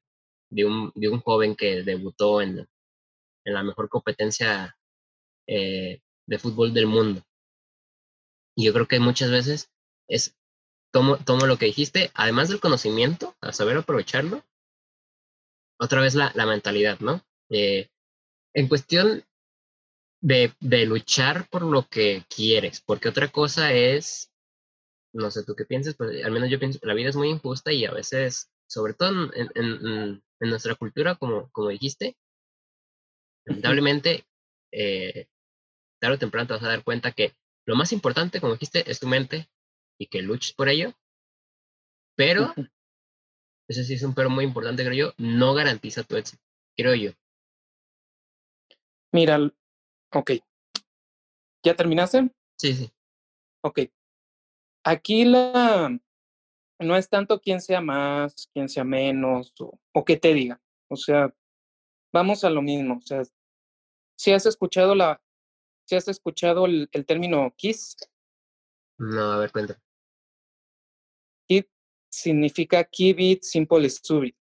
[0.51, 2.69] de, un, de un joven que debutó en,
[3.45, 4.77] en la mejor competencia
[5.47, 7.23] eh, de fútbol del mundo.
[8.57, 9.71] Y yo creo que muchas veces
[10.09, 10.37] es,
[10.93, 14.45] tomo, tomo lo que dijiste, además del conocimiento, a saber aprovecharlo,
[15.79, 17.25] otra vez la, la mentalidad, ¿no?
[17.51, 17.89] Eh,
[18.55, 19.25] en cuestión
[20.21, 24.33] de, de, luchar por lo que quieres, porque otra cosa es,
[25.13, 27.73] no sé tú qué piensas, pero al menos yo pienso, la vida es muy injusta
[27.73, 32.17] y a veces, sobre todo en, en, en nuestra cultura, como, como dijiste,
[33.45, 34.27] lamentablemente,
[34.73, 35.29] eh,
[36.01, 37.35] tarde o temprano te vas a dar cuenta que
[37.67, 39.49] lo más importante, como dijiste, es tu mente
[39.99, 40.95] y que luches por ello,
[42.15, 42.55] pero,
[43.69, 46.43] eso sí es un pero muy importante, creo yo, no garantiza tu éxito,
[46.77, 47.13] creo yo.
[49.13, 49.39] Mira,
[50.13, 50.33] ok.
[51.65, 52.31] ¿Ya terminaste?
[52.57, 52.91] Sí, sí.
[53.63, 53.81] Ok.
[54.85, 55.99] Aquí la
[56.79, 60.61] no es tanto quién sea más, quién sea menos, o, o qué te diga.
[60.89, 61.35] O sea,
[62.13, 62.99] vamos a lo mismo.
[62.99, 63.23] O sea,
[64.17, 65.21] si has escuchado la,
[65.85, 67.97] si has escuchado el, término KISS.
[68.99, 69.81] No, a ver, cuenta.
[71.49, 71.67] KISS
[72.11, 74.35] significa Keep It Simple Stupid.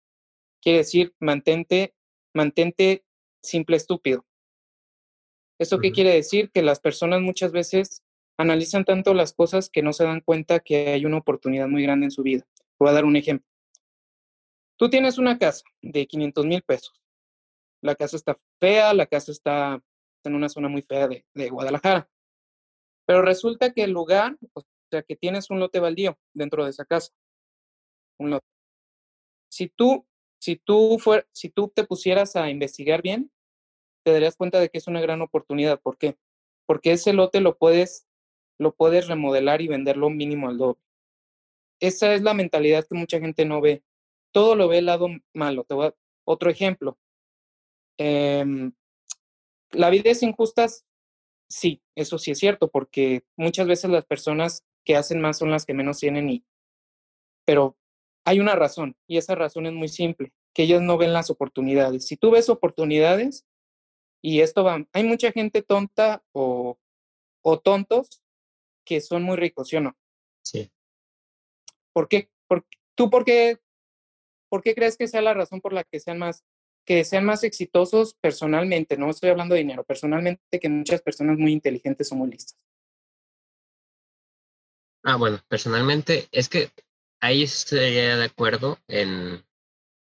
[0.63, 1.95] Quiere decir mantente,
[2.33, 3.05] mantente
[3.43, 4.25] simple estúpido.
[5.59, 6.51] ¿Eso qué quiere decir?
[6.51, 8.04] Que las personas muchas veces
[8.37, 12.07] analizan tanto las cosas que no se dan cuenta que hay una oportunidad muy grande
[12.07, 12.47] en su vida.
[12.79, 13.47] Voy a dar un ejemplo.
[14.77, 17.01] Tú tienes una casa de 500 mil pesos.
[17.81, 19.81] La casa está fea, la casa está
[20.25, 22.09] en una zona muy fea de, Guadalajara.
[23.07, 26.85] Pero resulta que el lugar, o sea, que tienes un lote baldío dentro de esa
[26.85, 27.13] casa.
[28.19, 28.47] Un lote.
[29.51, 30.07] Si tú,
[30.41, 30.99] si tú,
[31.33, 33.31] si tú te pusieras a investigar bien,
[34.05, 35.81] te darías cuenta de que es una gran oportunidad.
[35.81, 36.17] ¿Por qué?
[36.67, 38.07] Porque ese lote lo puedes,
[38.59, 40.81] lo puedes remodelar y venderlo mínimo al doble.
[41.81, 43.83] Esa es la mentalidad que mucha gente no ve.
[44.33, 45.67] Todo lo ve el lado malo.
[46.25, 46.99] Otro ejemplo.
[47.99, 48.73] Em,
[49.71, 50.67] la vida es injusta,
[51.49, 55.65] sí, eso sí es cierto, porque muchas veces las personas que hacen más son las
[55.67, 56.45] que menos tienen y,
[57.45, 57.77] pero
[58.25, 62.07] hay una razón y esa razón es muy simple, que ellos no ven las oportunidades.
[62.07, 63.47] Si tú ves oportunidades,
[64.23, 66.79] y esto va, hay mucha gente tonta o,
[67.43, 68.23] o tontos
[68.85, 69.97] que son muy ricos, ¿sí o no?
[70.43, 70.71] Sí.
[71.93, 72.29] ¿Por qué?
[72.47, 73.59] Por, ¿Tú por qué,
[74.49, 76.45] por qué crees que sea la razón por la que sean más,
[76.85, 78.97] que sean más exitosos personalmente?
[78.97, 82.59] No estoy hablando de dinero, personalmente que muchas personas muy inteligentes son muy listas.
[85.03, 86.71] Ah, bueno, personalmente es que
[87.21, 89.45] ahí estaría de acuerdo en,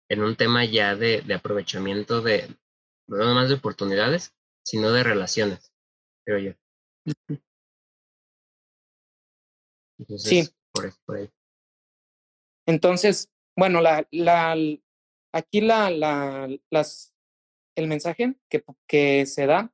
[0.10, 2.48] en un tema ya de, de aprovechamiento de,
[3.08, 5.74] no más de oportunidades, sino de relaciones,
[6.26, 6.54] creo yo.
[10.18, 10.50] Sí.
[10.72, 11.30] Por, por ahí.
[12.66, 14.56] Entonces, bueno, la, la,
[15.32, 17.14] aquí la, la, las,
[17.76, 19.74] el mensaje que, que se da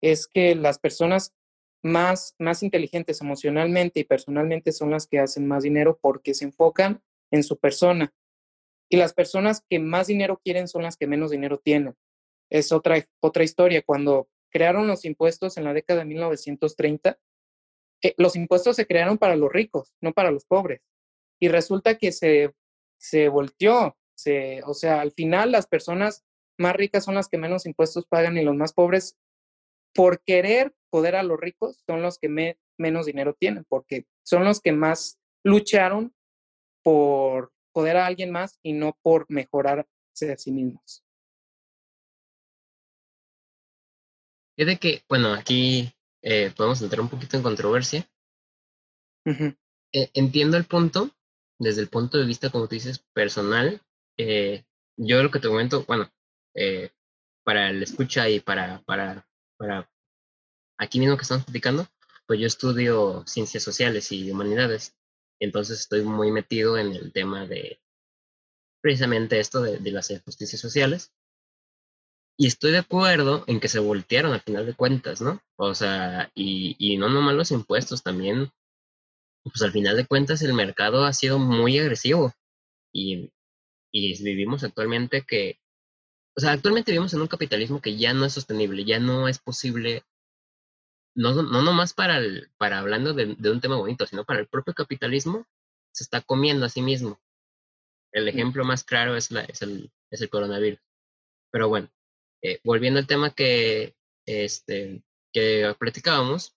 [0.00, 1.34] es que las personas
[1.82, 7.02] más, más inteligentes emocionalmente y personalmente son las que hacen más dinero porque se enfocan
[7.30, 8.12] en su persona.
[8.90, 11.94] Y las personas que más dinero quieren son las que menos dinero tienen
[12.50, 13.82] es otra, otra historia.
[13.82, 17.18] Cuando crearon los impuestos en la década de 1930,
[18.16, 20.82] los impuestos se crearon para los ricos, no para los pobres.
[21.40, 22.54] Y resulta que se,
[22.98, 23.96] se volteó.
[24.16, 26.24] Se, o sea, al final las personas
[26.58, 29.16] más ricas son las que menos impuestos pagan y los más pobres,
[29.94, 34.60] por querer poder a los ricos, son los que menos dinero tienen, porque son los
[34.60, 36.14] que más lucharon
[36.82, 41.04] por poder a alguien más y no por mejorarse a sí mismos.
[44.56, 45.92] Es de que, bueno, aquí
[46.30, 48.06] eh, podemos entrar un poquito en controversia.
[49.24, 51.10] Eh, entiendo el punto,
[51.58, 53.80] desde el punto de vista, como tú dices, personal.
[54.18, 54.66] Eh,
[54.98, 56.12] yo lo que te comento, bueno,
[57.44, 59.90] para el escucha y para, para, para
[60.78, 61.88] aquí mismo que estamos platicando,
[62.26, 64.94] pues yo estudio ciencias sociales y humanidades.
[65.40, 67.80] Entonces estoy muy metido en el tema de
[68.82, 71.10] precisamente esto de, de las injusticias sociales.
[72.40, 75.42] Y estoy de acuerdo en que se voltearon al final de cuentas, ¿no?
[75.56, 78.52] O sea, y, y no nomás los impuestos, también,
[79.42, 82.32] pues al final de cuentas el mercado ha sido muy agresivo
[82.92, 83.32] y,
[83.90, 85.58] y vivimos actualmente que,
[86.36, 89.40] o sea, actualmente vivimos en un capitalismo que ya no es sostenible, ya no es
[89.40, 90.04] posible,
[91.16, 94.46] no, no nomás para, el, para hablando de, de un tema bonito, sino para el
[94.46, 95.44] propio capitalismo,
[95.92, 97.20] se está comiendo a sí mismo.
[98.12, 100.80] El ejemplo más claro es, la, es, el, es el coronavirus.
[101.50, 101.90] Pero bueno,
[102.42, 103.94] eh, volviendo al tema que,
[104.26, 106.56] este, que platicábamos,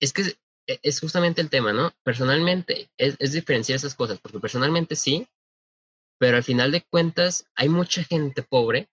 [0.00, 0.22] es que
[0.66, 1.92] e, es, justamente el tema, ¿no?
[2.02, 5.28] Personalmente, es, es diferenciar esas cosas, porque personalmente sí,
[6.18, 8.88] pero al final de cuentas hay mucha gente pobre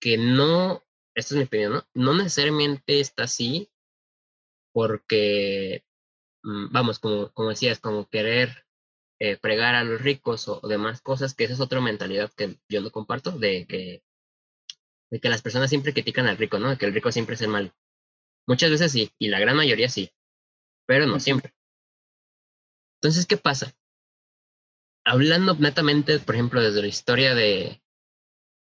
[0.00, 1.86] que no, esta es mi opinión, ¿no?
[1.94, 3.70] No necesariamente está así
[4.72, 5.84] porque,
[6.44, 8.66] mm, vamos, como, como decías, como querer
[9.20, 12.58] eh, fregar a los ricos o, o, demás cosas, que esa es otra mentalidad que
[12.68, 14.02] yo no comparto, de que
[15.10, 16.70] de que las personas siempre critican al rico, ¿no?
[16.70, 17.72] De que el rico siempre es el malo.
[18.46, 20.10] Muchas veces sí, y la gran mayoría sí,
[20.86, 21.54] pero no siempre.
[23.00, 23.74] Entonces, ¿qué pasa?
[25.04, 27.82] Hablando netamente, por ejemplo, desde la historia de,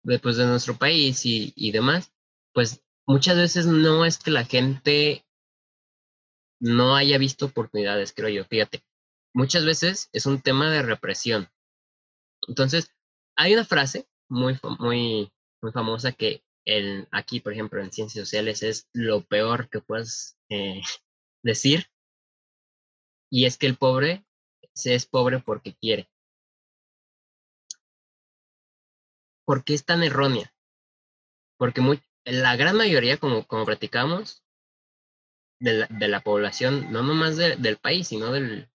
[0.04, 2.12] de, pues, de nuestro país y, y demás,
[2.54, 5.26] pues muchas veces no es que la gente
[6.62, 8.84] no haya visto oportunidades, creo yo, fíjate.
[9.34, 11.50] Muchas veces es un tema de represión.
[12.48, 12.92] Entonces,
[13.36, 16.44] hay una frase muy, muy, muy famosa que
[17.12, 20.82] aquí, por ejemplo, en ciencias sociales es lo peor que puedes eh,
[21.44, 21.88] decir.
[23.30, 24.26] Y es que el pobre
[24.74, 26.10] se es pobre porque quiere.
[29.52, 30.54] ¿por qué es tan errónea?
[31.58, 31.82] Porque
[32.24, 34.46] la gran mayoría, como, como platicamos,
[35.60, 38.72] de la, de la población, no nomás del país, sino del,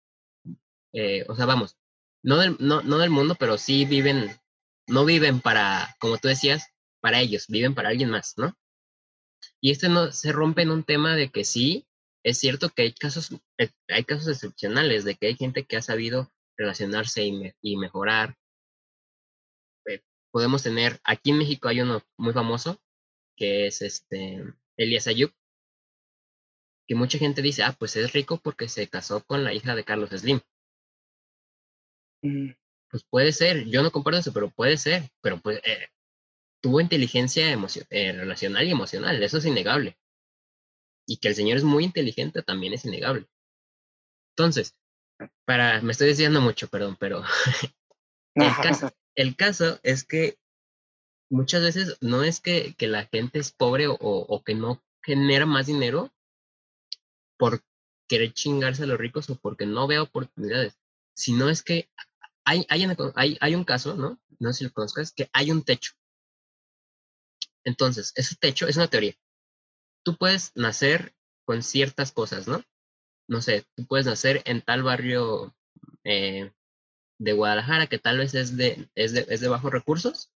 [0.92, 1.78] eh, o sea, vamos,
[2.22, 4.30] no del, no, no del mundo, pero sí viven,
[4.86, 6.68] no viven para, como tú decías,
[7.00, 8.56] para ellos, viven para alguien más, ¿no?
[9.60, 11.86] Y este no se rompe en un tema de que sí,
[12.24, 15.82] es cierto que hay casos, eh, hay casos excepcionales, de que hay gente que ha
[15.82, 18.36] sabido relacionarse y, y mejorar.
[19.86, 22.80] Eh, podemos tener, aquí en México hay uno muy famoso,
[23.36, 24.42] que es este
[24.76, 25.32] Elias Ayub,
[26.86, 29.84] que mucha gente dice, ah, pues es rico porque se casó con la hija de
[29.84, 30.40] Carlos Slim.
[32.22, 32.50] Mm.
[32.90, 35.88] Pues puede ser, yo no comparto eso, pero puede ser, pero pues eh,
[36.60, 37.52] tuvo inteligencia
[37.90, 39.98] eh, relacional y emocional, eso es innegable.
[41.06, 43.26] Y que el señor es muy inteligente también es innegable.
[44.36, 44.76] Entonces,
[45.44, 47.22] para, me estoy desviando mucho, perdón, pero
[49.14, 50.38] el, caso, es que
[51.30, 55.46] muchas veces no es que, que la gente es pobre o, o, que no genera
[55.46, 56.12] más dinero
[57.38, 57.62] por
[58.08, 60.78] querer chingarse a los ricos o porque no vea oportunidades,
[61.14, 61.88] sino es que
[62.44, 64.20] hay, hay, hay, hay un caso, ¿no?
[64.38, 65.92] No sé si lo conozcas, que hay un techo.
[67.66, 69.14] Entonces, ese techo es una teoría.
[70.04, 72.62] Tú puedes nacer con ciertas cosas, ¿no?
[73.28, 75.54] No sé, tú puedes nacer en tal barrio
[76.04, 76.52] eh,
[77.18, 80.30] de Guadalajara que tal vez es de, es de, es de bajos recursos,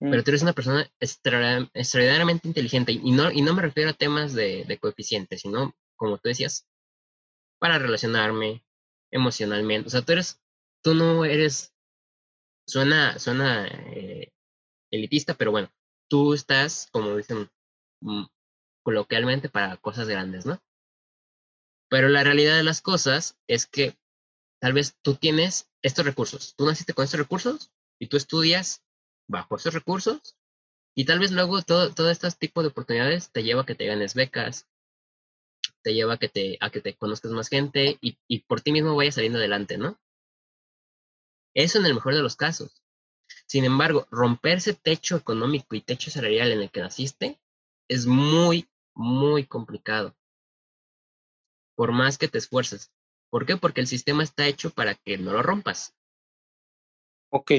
[0.00, 0.24] pero mm.
[0.24, 4.64] tú eres una persona extraordinariamente inteligente y no, y no me refiero a temas de,
[4.64, 6.66] de coeficientes, sino, como tú decías,
[7.58, 8.64] para relacionarme
[9.10, 9.88] emocionalmente.
[9.88, 10.40] O sea, tú eres,
[10.82, 11.74] tú no eres,
[12.66, 14.32] suena, suena eh,
[14.90, 15.70] elitista, pero bueno,
[16.08, 17.50] tú estás, como dicen
[18.00, 18.24] mm,
[18.82, 20.60] coloquialmente, para cosas grandes, ¿no?
[21.88, 23.96] Pero la realidad de las cosas es que
[24.60, 28.82] tal vez tú tienes estos recursos, tú naciste con estos recursos y tú estudias
[29.28, 30.36] bajo esos recursos
[30.96, 33.86] y tal vez luego todo, todo este tipo de oportunidades te lleva a que te
[33.86, 34.66] ganes becas,
[35.82, 38.72] te lleva a que te, a que te conozcas más gente y, y por ti
[38.72, 39.98] mismo vayas saliendo adelante, ¿no?
[41.54, 42.83] Eso en el mejor de los casos.
[43.46, 47.38] Sin embargo, romper ese techo económico y techo salarial en el que naciste
[47.88, 50.16] es muy, muy complicado.
[51.76, 52.92] Por más que te esfuerces.
[53.30, 53.56] ¿Por qué?
[53.56, 55.94] Porque el sistema está hecho para que no lo rompas.
[57.30, 57.50] Ok.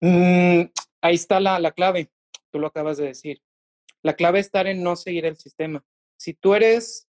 [0.00, 0.62] Mm,
[1.00, 2.10] ahí está la, la clave.
[2.50, 3.40] Tú lo acabas de decir.
[4.02, 5.82] La clave está en no seguir el sistema.
[6.18, 7.08] Si tú eres,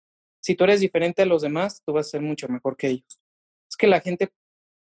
[0.40, 3.20] si tú eres diferente a los demás, tú vas a ser mucho mejor que ellos.
[3.68, 4.30] Es que la gente,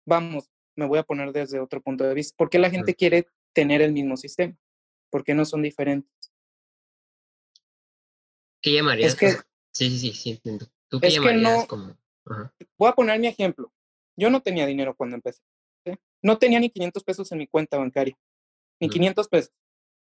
[0.06, 0.50] vamos,
[0.82, 2.36] me voy a poner desde otro punto de vista.
[2.36, 4.58] ¿Por qué la gente quiere tener el mismo sistema?
[5.12, 6.12] ¿Por qué no son diferentes?
[8.62, 9.13] ¿Qué llamarías?
[9.13, 9.28] Es que,
[9.72, 10.65] sí, sí, sí, sí, entiendo.
[10.89, 11.96] ¿Tú qué llamarías como?
[12.78, 13.72] Voy a poner mi ejemplo.
[14.17, 15.41] Yo no tenía dinero cuando empecé.
[16.24, 18.17] No tenía ni 500 pesos en mi cuenta bancaria.
[18.80, 19.54] Ni 500 pesos.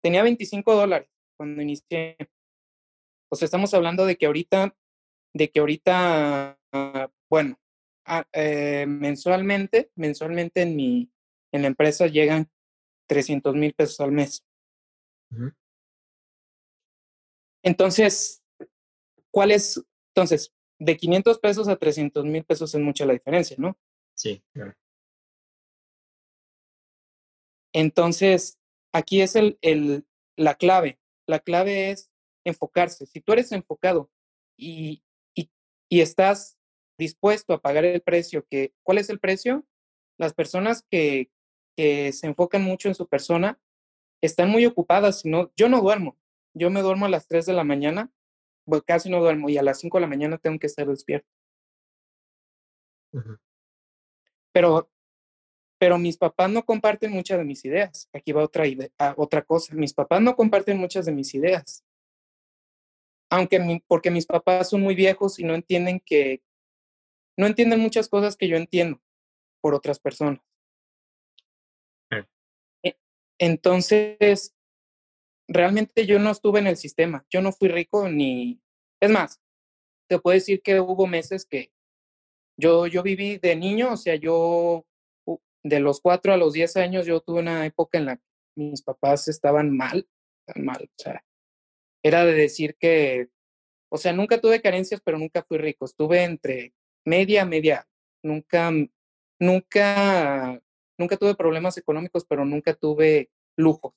[0.04, 2.18] Tenía 25 dólares cuando inicié.
[3.30, 4.76] O sea, estamos hablando de que ahorita,
[5.34, 6.60] de que ahorita,
[7.30, 7.60] bueno,
[8.06, 11.12] Ah, eh, mensualmente, mensualmente en mi,
[11.52, 12.50] en la empresa llegan
[13.08, 14.46] 300 mil pesos al mes.
[17.64, 18.44] Entonces,
[19.32, 19.84] ¿cuál es?
[20.10, 23.78] Entonces, de 500 pesos a 300 mil pesos es mucha la diferencia, ¿no?
[24.16, 24.74] Sí, claro.
[27.74, 28.60] Entonces,
[28.92, 31.00] aquí es el, el, la clave.
[31.28, 32.12] La clave es
[32.44, 33.06] enfocarse.
[33.06, 34.12] Si tú eres enfocado
[34.58, 35.04] y,
[35.36, 35.50] y,
[35.88, 36.58] y estás
[37.02, 39.66] dispuesto a pagar el precio que, ¿cuál es el precio?
[40.20, 41.32] Las personas que,
[41.76, 43.60] que se enfocan mucho en su persona
[44.22, 46.16] están muy ocupadas, no, yo no duermo,
[46.54, 48.12] yo me duermo a las 3 de la mañana,
[48.66, 51.28] pues casi no duermo y a las 5 de la mañana tengo que estar despierto.
[54.54, 54.90] Pero,
[55.80, 58.08] pero mis papás no comparten muchas de mis ideas.
[58.14, 59.74] Aquí va otra, idea, ah, otra cosa.
[59.74, 61.84] Mis papás no comparten muchas de mis ideas.
[63.32, 66.44] Aunque porque mis papás son muy viejos y no entienden que,
[67.38, 69.02] no entienden muchas cosas que yo entiendo
[69.62, 70.42] por otras personas.
[72.84, 72.98] E,
[73.40, 74.56] entonces,
[75.48, 78.62] realmente yo no estuve en el sistema, yo no fui rico ni...
[79.00, 79.42] Es más,
[80.08, 81.72] te puedo decir que hubo meses que
[82.58, 84.86] yo, yo viví de niño, o sea, yo
[85.64, 88.24] de los cuatro a los diez años, yo tuve una época en la que
[88.56, 90.08] mis papás estaban mal,
[90.56, 91.24] mal, o sea,
[92.04, 93.30] era de decir que,
[93.90, 96.74] o sea, nunca tuve carencias, pero nunca fui rico, estuve entre
[97.06, 97.88] media, media.
[98.24, 98.72] Nunca,
[99.40, 100.62] nunca,
[100.98, 103.94] nunca tuve problemas económicos, pero nunca tuve lujos,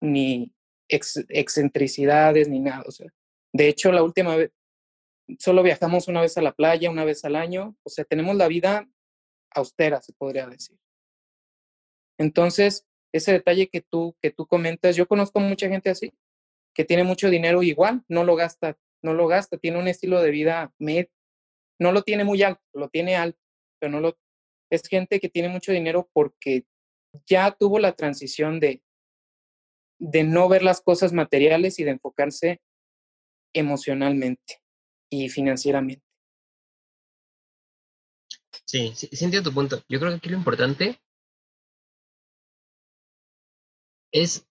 [0.00, 0.52] ni
[0.88, 2.84] excentricidades, ni nada.
[2.86, 3.08] O sea,
[3.52, 4.50] de hecho, la última vez,
[5.38, 7.76] solo viajamos una vez a la playa, una vez al año.
[7.82, 8.88] O sea, tenemos la vida
[9.54, 10.78] austera, se podría decir.
[12.18, 16.12] Entonces, ese detalle que tú, que tú comentas, yo conozco mucha gente así,
[16.74, 20.30] que tiene mucho dinero igual, no lo gasta, no lo gasta, tiene un estilo de
[20.30, 20.72] vida
[21.80, 23.40] no lo tiene muy alto, lo tiene alto,
[23.80, 24.18] pero no lo,
[24.70, 26.64] es gente que tiene mucho dinero porque
[27.26, 28.82] ya tuvo la transición de,
[29.98, 32.60] de no ver las cosas materiales y de enfocarse
[33.54, 34.60] emocionalmente
[35.10, 36.04] y financieramente.
[38.64, 39.82] Sí, sí, entiendo tu punto.
[39.88, 41.00] Yo creo que aquí lo importante
[44.12, 44.46] es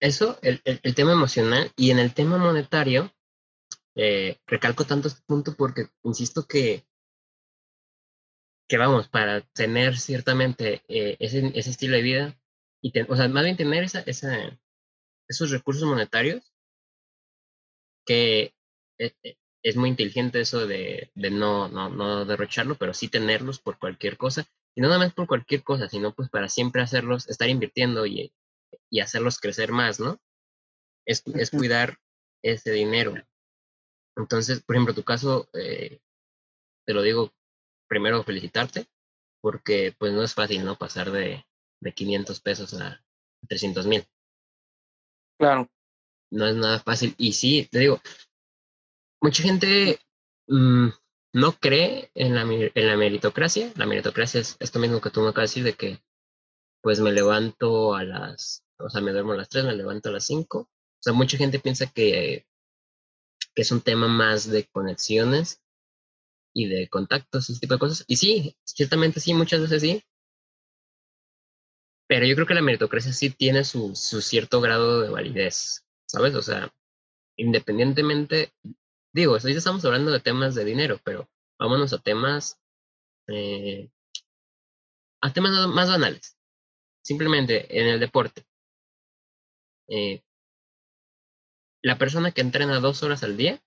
[0.00, 3.12] eso, el, el, tema emocional y en el tema monetario,
[3.98, 6.86] eh, recalco tanto este punto porque insisto que,
[8.68, 12.40] que vamos, para tener ciertamente eh, ese, ese, estilo de vida,
[12.80, 14.56] y o sea, más bien tener esa, esa,
[15.28, 16.54] esos recursos monetarios,
[18.06, 18.54] que
[18.98, 19.14] eh,
[19.64, 24.16] es muy inteligente eso de, de no, no, no derrocharlo, pero sí tenerlos por cualquier
[24.16, 24.46] cosa,
[24.76, 28.32] y no nada más por cualquier cosa, sino pues para siempre hacerlos, estar invirtiendo y,
[28.90, 30.20] y hacerlos crecer más, ¿no?
[31.04, 31.98] Es, es cuidar
[32.44, 33.14] ese dinero.
[34.18, 36.00] Entonces, por ejemplo, tu caso, eh,
[36.84, 37.32] te lo digo
[37.88, 38.86] primero felicitarte,
[39.40, 40.76] porque pues no es fácil, ¿no?
[40.76, 41.46] Pasar de,
[41.80, 43.02] de 500 pesos a
[43.48, 44.04] 300 mil.
[45.38, 45.68] Claro.
[46.30, 47.14] No es nada fácil.
[47.16, 48.00] Y sí, te digo,
[49.22, 50.00] mucha gente
[50.48, 50.88] mm,
[51.34, 53.72] no cree en la, en la meritocracia.
[53.76, 56.02] La meritocracia es esto mismo que tú me acabas de decir, de que
[56.82, 60.12] pues me levanto a las, o sea, me duermo a las 3, me levanto a
[60.12, 60.58] las 5.
[60.58, 60.68] O
[61.00, 62.47] sea, mucha gente piensa que,
[63.58, 65.60] que es un tema más de conexiones
[66.54, 68.04] y de contactos, ese tipo de cosas.
[68.06, 70.04] Y sí, ciertamente sí, muchas veces sí.
[72.06, 76.36] Pero yo creo que la meritocracia sí tiene su, su cierto grado de validez, ¿sabes?
[76.36, 76.72] O sea,
[77.36, 78.52] independientemente,
[79.12, 81.28] digo, hoy estamos hablando de temas de dinero, pero
[81.58, 82.60] vámonos a temas,
[83.26, 83.90] eh,
[85.20, 86.38] a temas más banales.
[87.02, 88.46] Simplemente en el deporte.
[89.88, 90.22] Eh,
[91.82, 93.60] la persona que entrena dos horas al día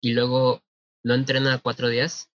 [0.00, 0.62] y luego
[1.02, 2.30] no entrena cuatro días,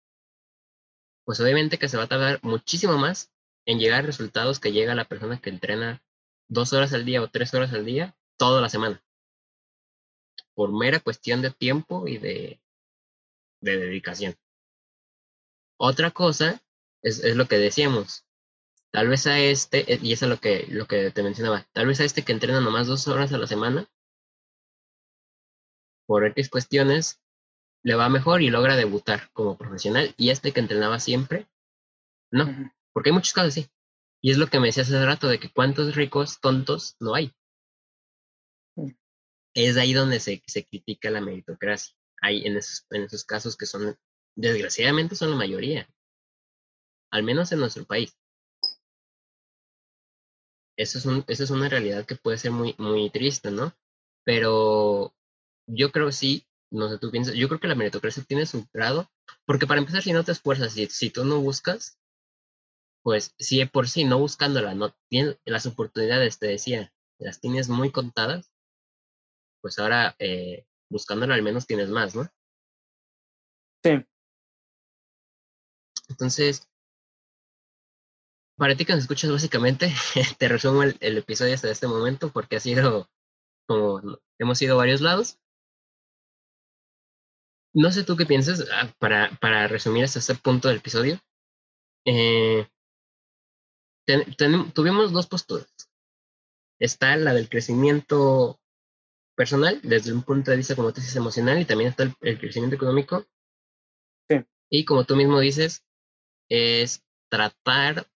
[1.26, 3.32] pues obviamente que se va a tardar muchísimo más
[3.66, 6.02] en llegar a resultados que llega la persona que entrena
[6.48, 9.04] dos horas al día o tres horas al día toda la semana.
[10.56, 12.60] Por mera cuestión de tiempo y de,
[13.62, 14.36] de dedicación.
[15.78, 16.62] Otra cosa
[17.02, 18.26] es, es, lo que decíamos.
[18.92, 21.88] Tal vez a este, eh, y eso es lo que, lo que te mencionaba, tal
[21.88, 23.88] vez a este que entrena nomás dos horas a la semana,
[26.08, 27.22] por X cuestiones,
[27.84, 31.48] le va mejor y logra debutar como profesional, y este que entrenaba siempre,
[32.32, 33.70] no, porque hay muchos casos así.
[34.22, 37.34] Y es lo que me decía hace rato, de que cuántos ricos tontos no hay.
[39.54, 41.96] Es ahí donde se, se critica la meritocracia.
[42.22, 43.98] Hay en esos, en esos casos que son,
[44.36, 45.90] desgraciadamente, son la mayoría.
[47.12, 48.19] Al menos en nuestro país
[50.80, 53.76] eso es, un, eso es una realidad que puede ser muy, muy triste, ¿no?
[54.24, 55.14] Pero
[55.68, 59.12] yo creo sí, no sé, tú piensas, yo creo que la meritocracia tiene su grado,
[59.46, 62.00] porque para empezar, si no te esfuerzas, si, si tú no buscas,
[63.04, 67.92] pues si por sí, no buscándola, no tienes las oportunidades, te decía, las tienes muy
[67.92, 68.50] contadas,
[69.62, 72.30] pues ahora eh, buscándola al menos tienes más, ¿no?
[73.84, 74.06] Sí.
[76.08, 76.70] Entonces,
[78.60, 79.92] para ti que nos escuchas básicamente,
[80.38, 83.10] te resumo el, episodio hasta este momento porque ha sido
[83.66, 84.02] como
[84.38, 85.40] hemos ido a varios lados.
[87.74, 91.20] No sé tú qué piensas ah, para, para resumir hasta este punto del episodio.
[92.06, 92.68] Eh,
[94.74, 95.72] tuvimos dos posturas.
[96.80, 98.60] Está la del crecimiento
[99.36, 103.26] personal desde un punto de vista como tesis emocional y también está el crecimiento económico.
[104.28, 104.44] Sí.
[104.72, 105.86] Y como tú mismo dices,
[106.50, 108.08] es tratar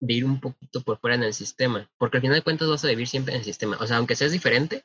[0.00, 2.84] de ir un poquito por fuera en el sistema, porque al final de cuentas vas
[2.84, 3.76] a vivir siempre en el sistema.
[3.80, 4.84] O sea, aunque seas diferente,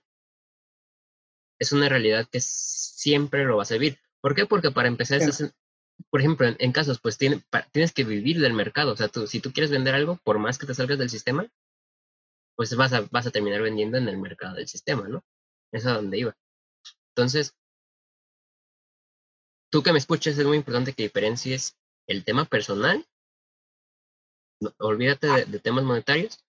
[1.59, 3.99] es una realidad que siempre lo vas a vivir.
[4.21, 4.45] ¿Por qué?
[4.45, 5.21] Porque para empezar,
[6.09, 8.93] por ejemplo, en, casos, pues tienes que vivir del mercado.
[8.93, 11.47] O sea, tú, si tú quieres vender algo, por más que te salgas del sistema,
[12.55, 15.23] pues vas a, vas a terminar vendiendo en el mercado del sistema, ¿no?
[15.71, 16.37] Es a donde iba.
[17.15, 17.55] Entonces,
[19.69, 23.05] tú que me escuchas, es muy importante que diferencies el tema personal
[24.79, 26.43] olvídate de, temas monetarios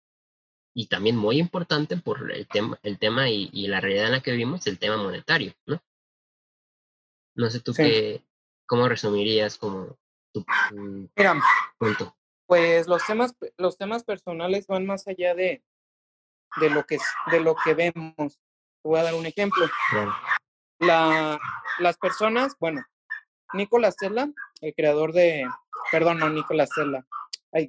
[0.75, 4.33] y también muy importante por el tema, el tema y, la realidad en la que
[4.33, 5.83] vivimos, el tema monetario, ¿no?
[7.35, 8.23] No sé tú qué,
[8.67, 9.99] cómo resumirías como
[10.33, 10.45] tu,
[11.17, 11.41] Mira,
[11.79, 12.17] punto.
[12.47, 15.63] Pues los temas, los temas personales van más allá de,
[16.61, 16.99] de lo que
[17.31, 18.39] de lo que vemos.
[18.83, 19.69] Te voy a dar un ejemplo.
[20.79, 21.39] La,
[21.79, 22.83] las personas, bueno,
[23.53, 24.31] Nicolás Tesla,
[24.61, 25.47] el creador de,
[25.91, 27.07] perdón, no Nicolás Tesla,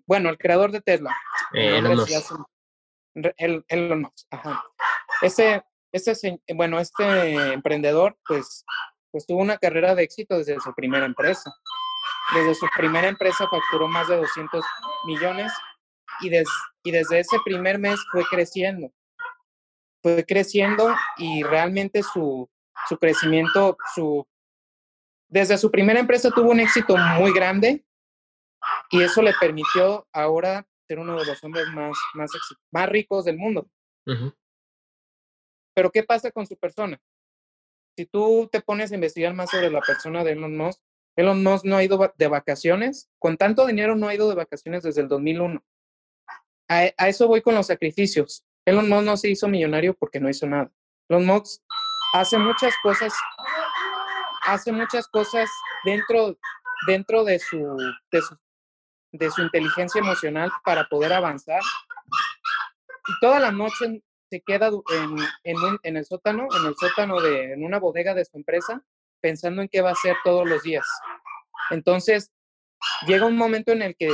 [0.05, 1.15] bueno, el creador de Tesla.
[1.53, 2.33] Eh, Elon Musk.
[3.37, 4.63] El, Elon Musk, ajá.
[5.21, 8.65] Ese, ese, bueno, este emprendedor, pues,
[9.11, 11.51] pues tuvo una carrera de éxito desde su primera empresa.
[12.33, 14.63] Desde su primera empresa facturó más de 200
[15.05, 15.51] millones
[16.21, 16.31] y,
[16.83, 18.91] y desde ese primer mes fue creciendo.
[20.01, 22.49] Fue creciendo y realmente su,
[22.87, 24.25] su crecimiento, su,
[25.27, 27.83] desde su primera empresa tuvo un éxito muy grande
[28.89, 32.31] y eso le permitió ahora ser uno de los hombres más, más,
[32.71, 33.67] más ricos del mundo.
[35.73, 36.99] Pero ¿qué pasa con su persona?
[37.97, 40.81] Si tú te pones a investigar más sobre la persona de Elon Musk,
[41.15, 44.83] Elon Musk no ha ido de vacaciones, con tanto dinero no ha ido de vacaciones
[44.83, 45.63] desde el 2001.
[46.69, 48.45] A, a eso voy con los sacrificios.
[48.65, 50.71] Elon Musk no se hizo millonario porque no hizo nada.
[51.09, 51.61] Elon Musk
[52.13, 53.13] hace muchas cosas,
[54.45, 55.49] hace muchas cosas
[55.83, 56.37] dentro,
[56.87, 57.57] dentro de, su,
[58.11, 58.37] de, su,
[59.11, 61.61] de su inteligencia emocional para poder avanzar.
[63.07, 64.69] Y toda la noche se queda
[65.43, 68.81] en, el sótano, en el sótano de en una bodega de su empresa,
[69.19, 70.85] pensando en qué va a hacer todos los días.
[71.69, 72.31] Entonces,
[73.05, 74.11] llega un momento en el que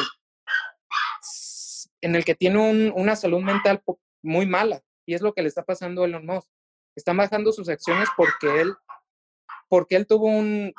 [2.01, 3.81] en el que tiene un, una salud mental
[4.21, 6.47] muy mala y es lo que le está pasando a Elon Musk.
[6.95, 8.75] Están bajando sus acciones porque él
[9.69, 10.73] porque él tuvo un,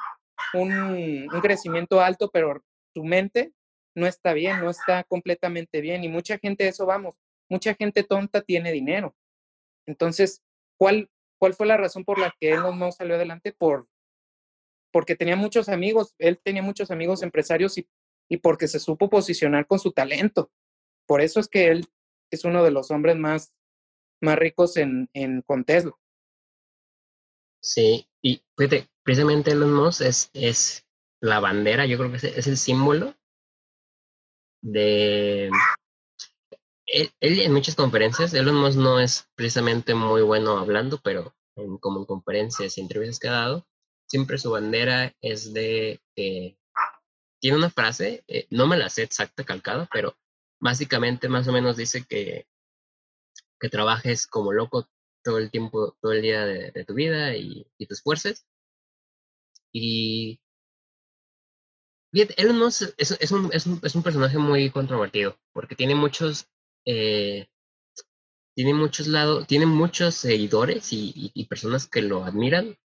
[0.55, 2.63] un, un crecimiento alto, pero
[2.95, 3.53] su mente
[3.99, 6.05] no está bien, no está completamente bien.
[6.05, 7.15] Y mucha gente, eso vamos,
[7.49, 9.15] mucha gente tonta tiene dinero.
[9.87, 10.43] Entonces,
[10.79, 13.53] ¿cuál, cuál fue la razón por la que él no, salió adelante?
[13.53, 13.89] Por,
[14.93, 17.89] porque tenía muchos amigos, él tenía muchos amigos empresarios y,
[18.29, 20.51] y porque se supo posicionar con su talento.
[21.07, 21.87] Por eso es que él
[22.31, 23.53] es uno de los hombres más,
[24.21, 25.93] más ricos en, en con Tesla.
[27.61, 28.43] Sí, y
[29.03, 30.87] precisamente Elon Musk es, es
[31.21, 33.19] la bandera, yo creo que es el símbolo
[34.63, 35.51] de...
[36.87, 42.01] Él, en muchas conferencias, Elon Musk no es precisamente muy bueno hablando, pero en, como
[42.01, 43.67] en conferencias y entrevistas que ha dado,
[44.07, 46.01] siempre su bandera es de...
[46.15, 50.17] tiene una frase, eh, no me la sé exacta calcada, pero
[50.61, 52.47] básicamente más o menos dice que,
[53.61, 54.89] que trabajes como loco
[55.23, 58.47] todo el tiempo, todo el día de, tu vida y, y te esfuerces.
[59.73, 60.41] Y
[62.13, 63.17] Elon Musk es, un,
[63.53, 66.49] es, un, es, un, personaje muy controvertido, porque tiene muchos,
[66.87, 67.49] eh,
[68.57, 72.77] tiene muchos lados, tiene muchos seguidores y, personas que lo admiran,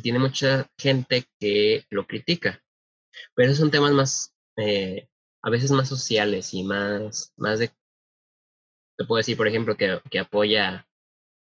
[0.00, 2.62] tiene mucha gente que lo critica,
[3.34, 5.08] pero esos son temas más, eh,
[5.42, 7.68] a veces más sociales y más, más de,
[8.96, 10.86] te puedo decir, por ejemplo, que, que apoya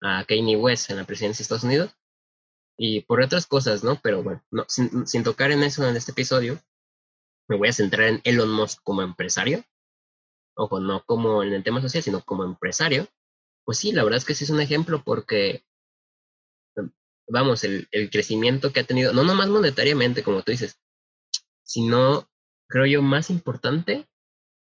[0.02, 1.92] a Kanye West en la presidencia de Estados Unidos,
[2.78, 4.00] y por otras cosas, ¿no?
[4.02, 6.60] Pero bueno, no, sin, sin tocar en eso en este episodio,
[7.52, 9.66] me voy a centrar en Elon Musk como empresario,
[10.56, 13.10] ojo, no como en el tema social, sino como empresario,
[13.66, 15.66] pues sí, la verdad es que sí es un ejemplo porque,
[17.28, 20.80] vamos, el, el crecimiento que ha tenido, no nomás monetariamente, como tú dices,
[21.62, 22.30] sino,
[22.70, 24.08] creo yo, más importante,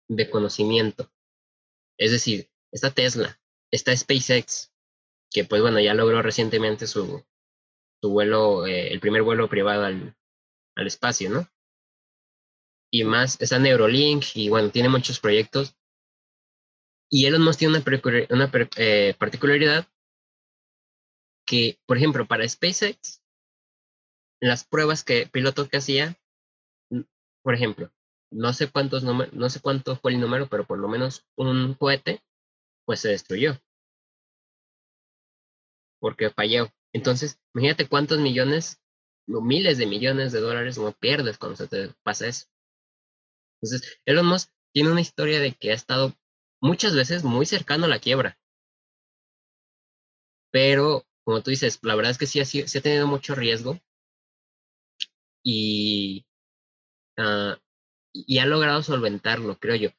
[0.09, 1.12] de conocimiento.
[1.99, 3.39] Es decir, está Tesla,
[3.70, 4.72] está SpaceX,
[5.30, 7.22] que pues bueno, ya logró recientemente su,
[8.01, 10.16] su vuelo, eh, el primer vuelo privado al,
[10.74, 11.47] al espacio, ¿no?
[12.91, 15.76] Y más, está Neurolink y bueno, tiene muchos proyectos.
[17.11, 17.84] Y Elon Musk tiene una,
[18.30, 19.86] una eh, particularidad
[21.47, 23.22] que, por ejemplo, para SpaceX,
[24.41, 26.16] las pruebas que piloto que hacía,
[27.43, 27.91] por ejemplo,
[28.30, 32.22] no sé cuántos no sé cuánto fue el número, pero por lo menos un cohete,
[32.84, 33.59] pues se destruyó.
[36.01, 36.68] Porque falló.
[36.93, 38.80] Entonces, imagínate cuántos millones,
[39.26, 42.47] miles de millones de dólares no pierdes cuando se te pasa eso.
[43.61, 46.15] Entonces, Elon Musk tiene una historia de que ha estado
[46.61, 48.39] muchas veces muy cercano a la quiebra.
[50.51, 53.79] Pero, como tú dices, la verdad es que sí ha, ha tenido mucho riesgo
[55.43, 56.27] y,
[57.19, 57.55] uh,
[58.13, 59.91] y ha logrado solventarlo, creo yo.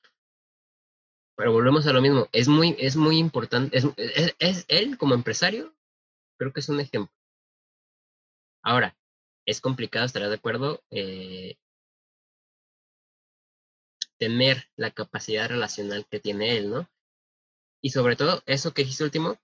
[1.35, 3.77] Pero volvemos a lo mismo, es muy, importante,
[4.39, 5.73] es él como empresario,
[6.37, 7.13] creo que es un ejemplo.
[8.61, 8.97] Ahora,
[9.45, 11.57] es complicado, estarás de acuerdo, eh,
[14.19, 16.89] tener la capacidad relacional que tiene él, ¿no?
[17.81, 19.37] Y sobre todo, eso que dijiste último,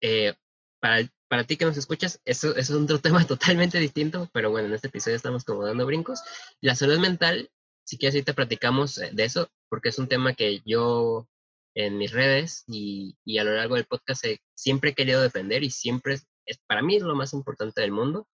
[0.00, 0.34] eh,
[0.80, 4.74] para, para ti que nos escuchas, eso, es otro tema totalmente distinto, pero bueno, en
[4.74, 6.22] este episodio estamos como dando brincos.
[6.60, 7.50] La salud mental,
[7.84, 11.28] si quieres ahorita platicamos eh, de eso, porque es un tema que yo
[11.74, 14.24] en mis redes y, y a lo largo del podcast
[14.54, 16.14] siempre he querido defender y siempre
[16.46, 18.26] es, para mí es lo más importante del mundo.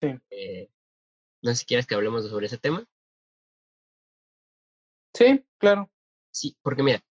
[0.00, 0.08] Sí.
[0.30, 0.68] Eh,
[1.42, 2.84] no sé si quieres que hablemos sobre ese tema.
[5.14, 5.90] Sí, claro.
[6.30, 7.02] Sí, porque mira,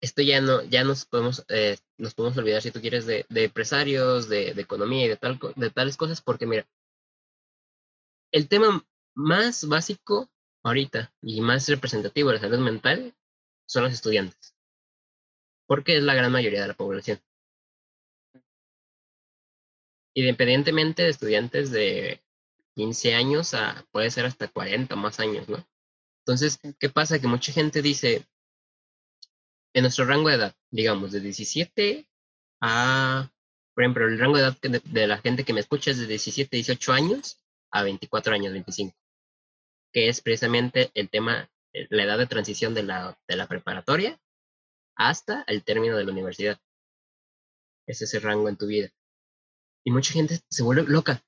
[0.00, 3.44] esto ya no, ya nos podemos, eh, nos podemos olvidar si tú quieres de, de
[3.44, 6.66] empresarios, de, economía y de, tal, de tales cosas, porque mira,
[8.32, 8.84] el tema
[9.14, 10.28] más básico
[10.64, 13.14] ahorita y más representativo de la salud mental
[13.66, 14.56] son los estudiantes,
[15.66, 17.20] porque es la gran mayoría de la población.
[20.14, 22.20] Independientemente de estudiantes de
[22.74, 25.64] 15 años a puede ser hasta 40 más años, ¿no?
[26.24, 27.20] Entonces, ¿qué pasa?
[27.20, 28.26] Que mucha gente dice,
[29.74, 32.06] en nuestro rango de edad, digamos, de 17
[32.60, 33.32] a,
[33.74, 36.06] por ejemplo, el rango de edad de, de la gente que me escucha es de
[36.06, 37.38] 17, 18 años
[37.72, 38.96] a 24 años, 25,
[39.92, 44.20] que es precisamente el tema, eh, la edad de transición de la, de la preparatoria
[44.94, 46.60] hasta el término de la universidad.
[47.86, 48.90] Es ese rango en tu vida.
[49.84, 51.24] Y mucha gente se vuelve loca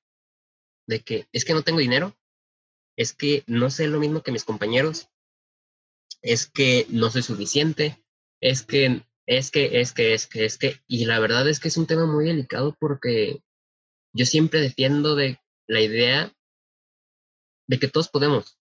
[0.87, 2.15] de que es que no tengo dinero,
[2.97, 5.09] es que no sé lo mismo que mis compañeros,
[6.21, 8.03] es que no soy suficiente,
[8.41, 11.67] es que, es que, es que, es que, es que, y la verdad es que
[11.67, 13.41] es un tema muy delicado porque
[14.13, 16.33] yo siempre defiendo de la idea
[17.67, 18.57] de que todos podemos.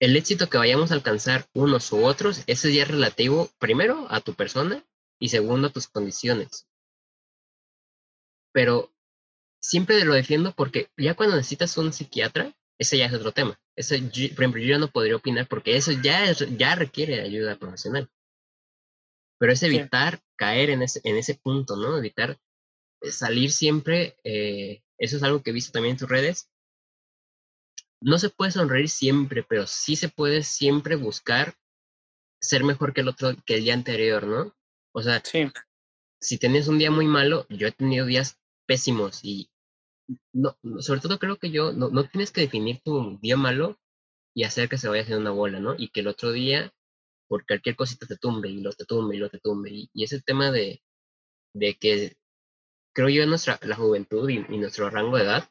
[0.00, 4.34] El éxito que vayamos a alcanzar unos u otros, ese ya relativo, primero, a tu
[4.34, 4.84] persona
[5.18, 6.66] y segundo, a tus condiciones.
[8.52, 8.90] Pero
[9.60, 13.60] siempre lo defiendo porque ya cuando necesitas un psiquiatra, ese ya es otro tema.
[13.76, 17.58] Eso, yo, por ejemplo, yo no podría opinar porque eso ya, es, ya requiere ayuda
[17.58, 18.10] profesional.
[19.38, 20.22] Pero es evitar sí.
[20.36, 21.96] caer en ese, en ese punto, ¿no?
[21.98, 22.38] Evitar
[23.02, 26.50] salir siempre, eh, eso es algo que he visto también en tus redes.
[28.00, 31.54] No se puede sonreír siempre, pero sí se puede siempre buscar
[32.40, 34.56] ser mejor que el otro, que el día anterior, ¿no?
[34.92, 35.50] O sea, sí.
[36.18, 38.39] si tienes un día muy malo, yo he tenido días
[38.70, 39.50] pésimos y
[40.32, 43.80] no, sobre todo creo que yo, no, no tienes que definir tu día malo
[44.32, 45.74] y hacer que se vaya haciendo una bola, ¿no?
[45.76, 46.72] Y que el otro día,
[47.28, 49.70] por cualquier cosita te tumbe y lo te tumbe y lo te tumbe.
[49.72, 50.82] Y, y ese tema de,
[51.52, 52.16] de que
[52.94, 55.50] creo yo nuestra la juventud y, nuestro rango de edad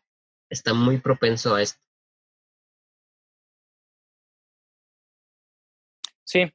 [0.49, 1.81] está muy propenso a esto.
[6.23, 6.53] Sí.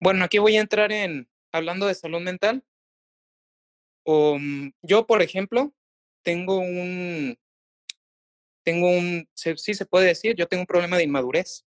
[0.00, 2.62] Bueno, aquí voy a entrar en hablando de salud mental.
[4.08, 5.70] Um, yo, por ejemplo,
[6.22, 7.38] tengo un,
[8.64, 11.66] tengo un, sí se puede decir, yo tengo un problema de inmadurez.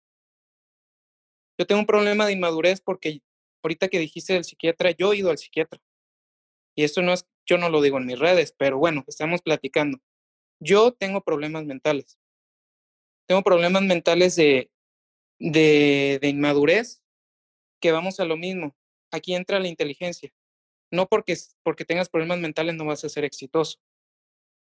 [1.58, 3.22] Yo tengo un problema de inmadurez porque
[3.64, 5.80] ahorita que dijiste del psiquiatra, yo he ido al psiquiatra.
[6.76, 9.98] Y esto no es, yo no lo digo en mis redes, pero bueno, estamos platicando.
[10.60, 12.20] Yo tengo problemas mentales.
[13.26, 14.70] Tengo problemas mentales de,
[15.40, 17.02] de, de inmadurez,
[17.80, 18.76] que vamos a lo mismo.
[19.10, 20.32] Aquí entra la inteligencia.
[20.90, 23.78] No porque, porque tengas problemas mentales no vas a ser exitoso.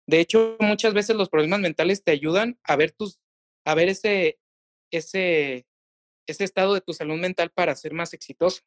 [0.08, 3.20] De hecho, muchas veces los problemas mentales te ayudan a ver tus,
[3.66, 4.40] a ver ese,
[4.92, 5.68] ese,
[6.28, 8.62] ese estado de tu salud mental para ser más exitoso.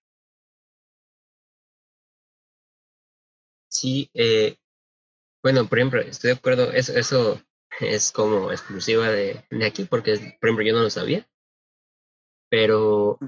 [3.69, 4.57] Sí, eh,
[5.43, 7.43] bueno, por ejemplo, estoy de acuerdo, eso, eso
[7.81, 11.27] es como exclusiva de, de aquí, porque, por ejemplo, yo no lo sabía,
[12.49, 13.19] pero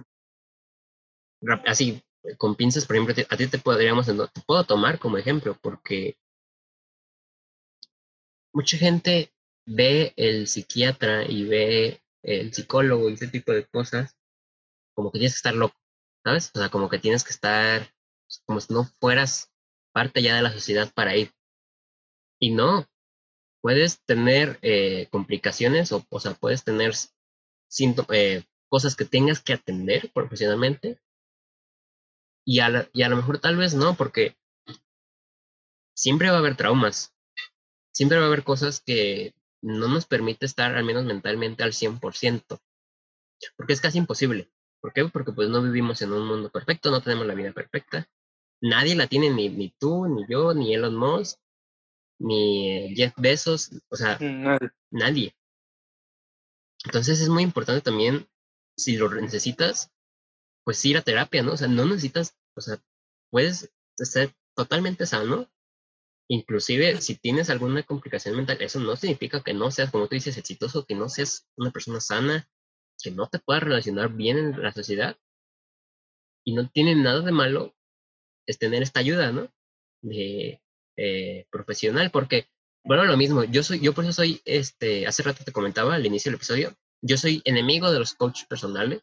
[1.67, 2.03] así,
[2.39, 6.17] con pinzas, por ejemplo, a ti te podríamos, te puedo tomar como ejemplo, porque
[8.53, 9.33] mucha gente
[9.67, 14.17] ve el psiquiatra y ve el psicólogo y ese tipo de cosas
[14.95, 15.77] como que tienes que estar loco,
[16.25, 16.51] ¿sabes?
[16.55, 17.93] O sea, como que tienes que estar
[18.47, 19.51] como si no fueras
[19.93, 21.33] parte ya de la sociedad para ir.
[22.41, 22.87] Y no,
[23.61, 26.93] puedes tener eh, complicaciones o, o sea, puedes tener
[28.13, 30.99] eh, cosas que tengas que atender profesionalmente
[32.45, 34.37] y a, la, y a lo mejor tal vez no, porque
[35.95, 37.15] siempre va a haber traumas,
[37.93, 42.61] siempre va a haber cosas que no nos permite estar al menos mentalmente al 100%,
[43.57, 44.51] porque es casi imposible.
[44.81, 45.07] ¿Por qué?
[45.07, 48.07] Porque pues no vivimos en un mundo perfecto, no tenemos la vida perfecta.
[48.61, 51.39] Nadie la tiene, ni, ni tú, ni yo, ni Elon Musk,
[52.19, 54.71] ni Jeff Bezos, o sea, nadie.
[54.91, 55.37] nadie.
[56.85, 58.29] Entonces es muy importante también,
[58.77, 59.91] si lo necesitas,
[60.65, 61.53] pues ir a terapia, ¿no?
[61.53, 62.83] O sea, no necesitas, o sea,
[63.31, 65.51] puedes ser totalmente sano.
[66.29, 70.39] Inclusive, si tienes alguna complicación mental, eso no significa que no seas, como tú dices,
[70.39, 72.49] exitoso, que no seas una persona sana,
[73.03, 75.19] que no te puedas relacionar bien en la sociedad.
[76.47, 77.75] Y no tiene nada de malo
[78.47, 79.53] es tener esta ayuda, ¿no?
[80.03, 80.61] De
[80.97, 82.47] eh, profesional, porque,
[82.85, 86.07] bueno, lo mismo, yo soy, yo por eso soy, este, hace rato te comentaba al
[86.07, 89.03] inicio del episodio, yo soy enemigo de los coaches personales,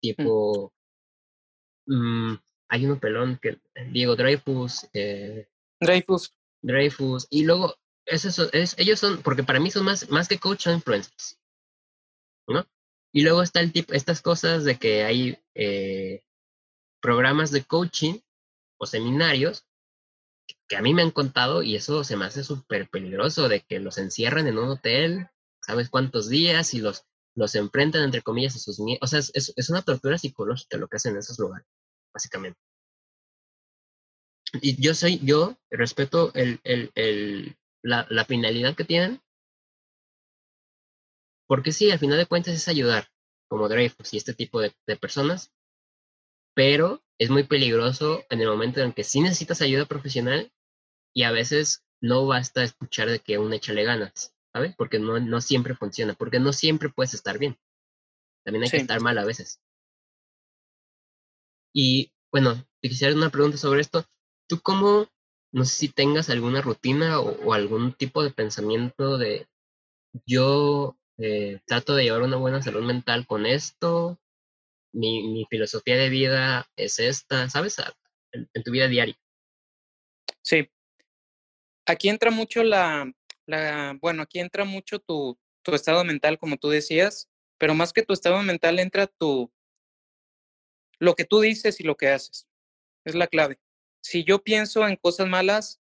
[0.00, 0.72] tipo,
[1.86, 2.34] mm.
[2.68, 5.48] hay uno pelón que, Diego Dreyfus, eh,
[5.80, 6.34] Dreyfus.
[6.62, 7.74] Dreyfus, y luego,
[8.04, 11.38] es eso, es, ellos son, porque para mí son más, más que coach, son influencers.
[12.48, 12.66] ¿no?
[13.12, 16.22] Y luego está el tipo, estas cosas de que hay eh,
[17.00, 18.20] programas de coaching
[18.78, 19.64] o seminarios
[20.68, 23.80] que a mí me han contado y eso se me hace súper peligroso de que
[23.80, 25.28] los encierran en un hotel,
[25.60, 26.74] ¿sabes cuántos días?
[26.74, 29.00] Y los, los enfrentan, entre comillas, a sus miedos.
[29.02, 31.66] O sea, es, es, una tortura psicológica lo que hacen en esos lugares,
[32.12, 32.58] básicamente.
[34.60, 39.20] Y yo soy, yo respeto el, el, el, la, la finalidad que tienen,
[41.46, 43.08] porque sí, al final de cuentas es ayudar,
[43.48, 45.52] como Dreyfus y este tipo de, de personas,
[46.54, 50.52] pero es muy peligroso en el momento en que sí necesitas ayuda profesional
[51.14, 54.74] y a veces no basta escuchar de que un échale ganas, ¿sabes?
[54.76, 57.58] Porque no, no siempre funciona, porque no siempre puedes estar bien.
[58.44, 59.60] También hay que estar mal a veces.
[61.72, 64.04] Y bueno, te quisiera una pregunta sobre esto.
[64.48, 65.08] ¿Tú cómo,
[65.52, 69.46] no sé si tengas alguna rutina o, algún tipo de pensamiento de
[70.26, 74.18] yo eh, trato de llevar una buena salud mental con esto,
[74.92, 77.76] mi, mi filosofía de vida es esta, ¿sabes?
[78.32, 79.16] en tu vida diaria.
[80.42, 80.68] Sí,
[81.86, 83.12] aquí entra mucho la,
[84.00, 87.28] bueno, aquí entra mucho tu, tu estado mental, como tú decías,
[87.58, 89.52] pero más que tu estado mental entra tu,
[90.98, 92.46] lo que tú dices y lo que haces.
[93.04, 93.58] Es la clave.
[94.02, 95.80] Si yo pienso en cosas malas,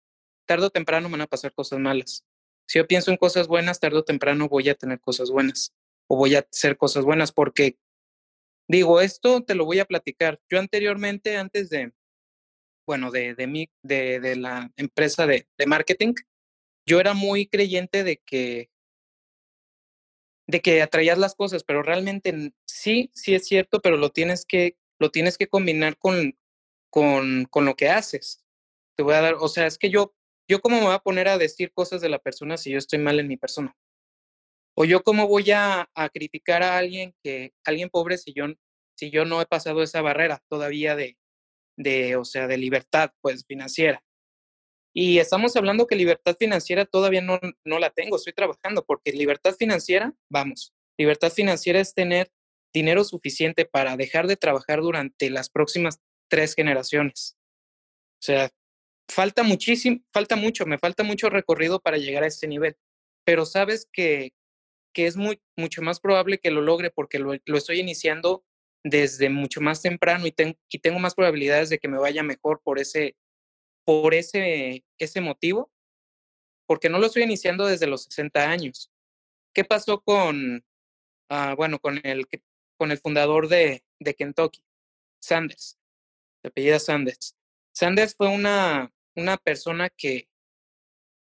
[0.46, 2.24] tarde o temprano van a pasar cosas malas.
[2.66, 5.72] Si yo pienso en cosas buenas, tarde o temprano voy a tener cosas buenas
[6.06, 7.78] o voy a hacer cosas buenas porque
[8.68, 10.40] digo, esto te lo voy a platicar.
[10.48, 11.92] Yo anteriormente, antes de,
[12.86, 16.14] bueno, de, de, de, de la empresa de, de marketing,
[16.86, 18.70] yo era muy creyente de que
[20.46, 24.76] de que atraías las cosas, pero realmente sí, sí es cierto, pero lo tienes que,
[24.98, 26.36] lo tienes que combinar con,
[26.90, 28.44] con, con lo que haces.
[28.96, 30.14] Te voy a dar, o sea, es que yo,
[30.46, 32.98] yo cómo me voy a poner a decir cosas de la persona si yo estoy
[32.98, 33.74] mal en mi persona.
[34.76, 38.46] O yo cómo voy a, a criticar a alguien que, alguien pobre si yo,
[38.98, 41.16] si yo no he pasado esa barrera todavía de,
[41.76, 44.03] de, o sea, de libertad, pues, financiera.
[44.96, 49.54] Y estamos hablando que libertad financiera todavía no, no la tengo, estoy trabajando, porque libertad
[49.58, 52.30] financiera, vamos, libertad financiera es tener
[52.72, 57.36] dinero suficiente para dejar de trabajar durante las próximas tres generaciones.
[58.20, 58.50] O sea,
[59.10, 62.76] falta muchísimo, falta mucho, me falta mucho recorrido para llegar a ese nivel,
[63.24, 64.32] pero sabes que,
[64.94, 68.44] que es muy, mucho más probable que lo logre porque lo, lo estoy iniciando
[68.84, 70.34] desde mucho más temprano y,
[70.68, 73.16] y tengo más probabilidades de que me vaya mejor por ese,
[73.84, 75.70] por ese, ese motivo,
[76.66, 78.90] porque no lo estoy iniciando desde los 60 años.
[79.54, 80.64] ¿Qué pasó con,
[81.30, 82.26] uh, bueno, con el,
[82.76, 84.62] con el fundador de, de Kentucky,
[85.20, 85.78] Sanders,
[86.42, 87.36] de apellida Sanders?
[87.72, 90.28] Sanders fue una, una persona que,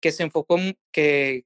[0.01, 0.57] que se enfocó,
[0.93, 1.45] que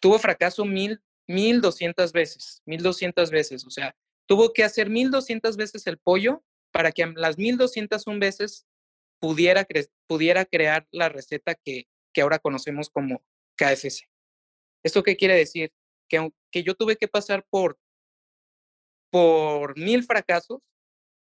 [0.00, 5.56] tuvo fracaso mil, mil doscientas veces, mil doscientas veces, o sea, tuvo que hacer 1200
[5.56, 8.66] veces el pollo para que las 1201 veces
[9.20, 9.66] pudiera,
[10.06, 13.22] pudiera crear la receta que, que ahora conocemos como
[13.56, 14.08] KFC.
[14.82, 15.72] ¿Esto qué quiere decir?
[16.08, 17.78] Que, que yo tuve que pasar por,
[19.10, 20.60] por mil fracasos,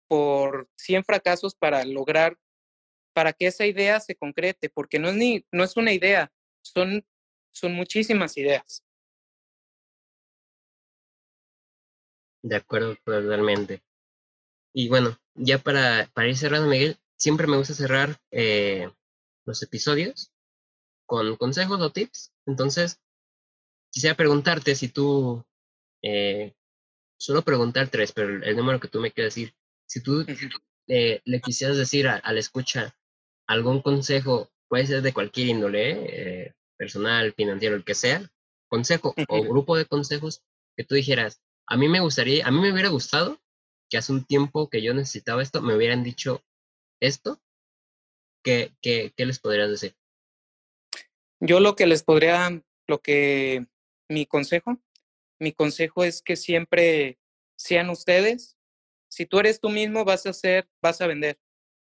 [0.07, 2.37] por 100 fracasos para lograr,
[3.13, 6.31] para que esa idea se concrete, porque no es, ni, no es una idea,
[6.61, 7.05] son,
[7.51, 8.83] son muchísimas ideas.
[12.43, 13.81] De acuerdo totalmente.
[14.73, 18.89] Y bueno, ya para, para ir cerrando, Miguel, siempre me gusta cerrar eh,
[19.45, 20.31] los episodios
[21.05, 22.31] con consejos o tips.
[22.45, 22.99] Entonces,
[23.91, 25.43] quisiera preguntarte si tú,
[26.01, 26.53] eh,
[27.17, 29.55] solo preguntar tres, pero el número que tú me quieres decir,
[29.87, 30.25] si tú
[30.87, 32.95] eh, le quisieras decir a, la escucha
[33.47, 38.29] algún consejo, puede ser de cualquier índole, personal, financiero, el que sea,
[38.67, 40.41] consejo o grupo de consejos
[40.75, 43.39] que tú dijeras, a mí me gustaría, a mí me hubiera gustado
[43.89, 46.43] que hace un tiempo que yo necesitaba esto, me hubieran dicho
[46.99, 47.41] esto.
[48.43, 49.95] ¿Qué, qué, qué les podrías decir?
[51.39, 53.65] Yo lo que les podría, lo que
[54.09, 54.79] mi consejo,
[55.39, 57.19] mi consejo es que siempre
[57.57, 58.57] sean ustedes.
[59.09, 61.39] Si tú eres tú mismo, vas a hacer, vas a vender.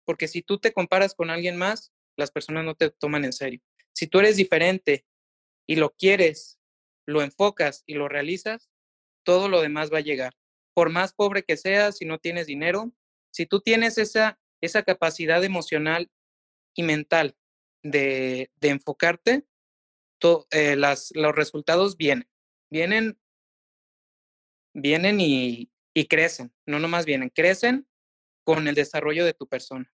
[0.06, 3.62] Porque si tú te comparas con alguien más, las personas no te toman en serio.
[3.94, 5.06] Si tú eres diferente
[5.68, 6.60] y lo quieres,
[7.06, 8.70] lo enfocas y lo realizas,
[9.24, 10.34] todo lo demás va a llegar.
[10.74, 12.92] Por más pobre que seas, si no tienes dinero,
[13.32, 16.10] si tú tienes esa, esa capacidad emocional
[16.76, 17.36] y mental
[17.84, 19.46] de, enfocarte,
[20.52, 22.30] eh, los resultados vienen.
[22.72, 23.20] Vienen,
[24.74, 27.88] vienen y, y crecen, no nomás vienen, crecen
[28.44, 29.92] con el desarrollo de tu persona.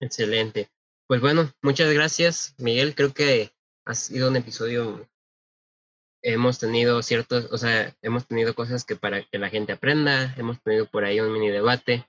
[0.00, 0.68] Excelente.
[1.06, 2.94] Pues bueno, muchas gracias, Miguel.
[2.94, 3.52] Creo que
[3.84, 5.08] ha sido un episodio,
[6.22, 10.62] hemos tenido ciertos, o sea, hemos tenido cosas que para que la gente aprenda, hemos
[10.62, 12.06] tenido por ahí un mini debate.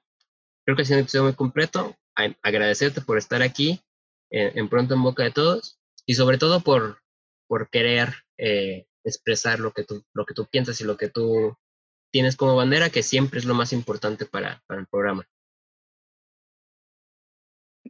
[0.66, 1.96] Creo que ha sido un episodio muy completo.
[2.16, 3.82] agradecerte por estar aquí
[4.30, 7.02] en, Pronto en Boca de Todos y sobre todo por,
[7.48, 11.58] por querer eh, expresar lo que, tú, lo que tú piensas y lo que tú
[12.12, 15.28] tienes como bandera, que siempre es lo más importante para, para el programa.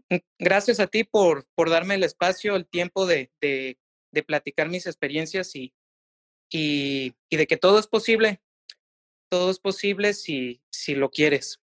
[0.10, 3.78] Mm, gracias a ti por, por darme el espacio, el tiempo de, de,
[4.12, 5.74] de platicar mis experiencias y,
[6.50, 8.41] y, y, de que todo es posible.
[9.30, 11.62] Todo es posible si, si lo quieres.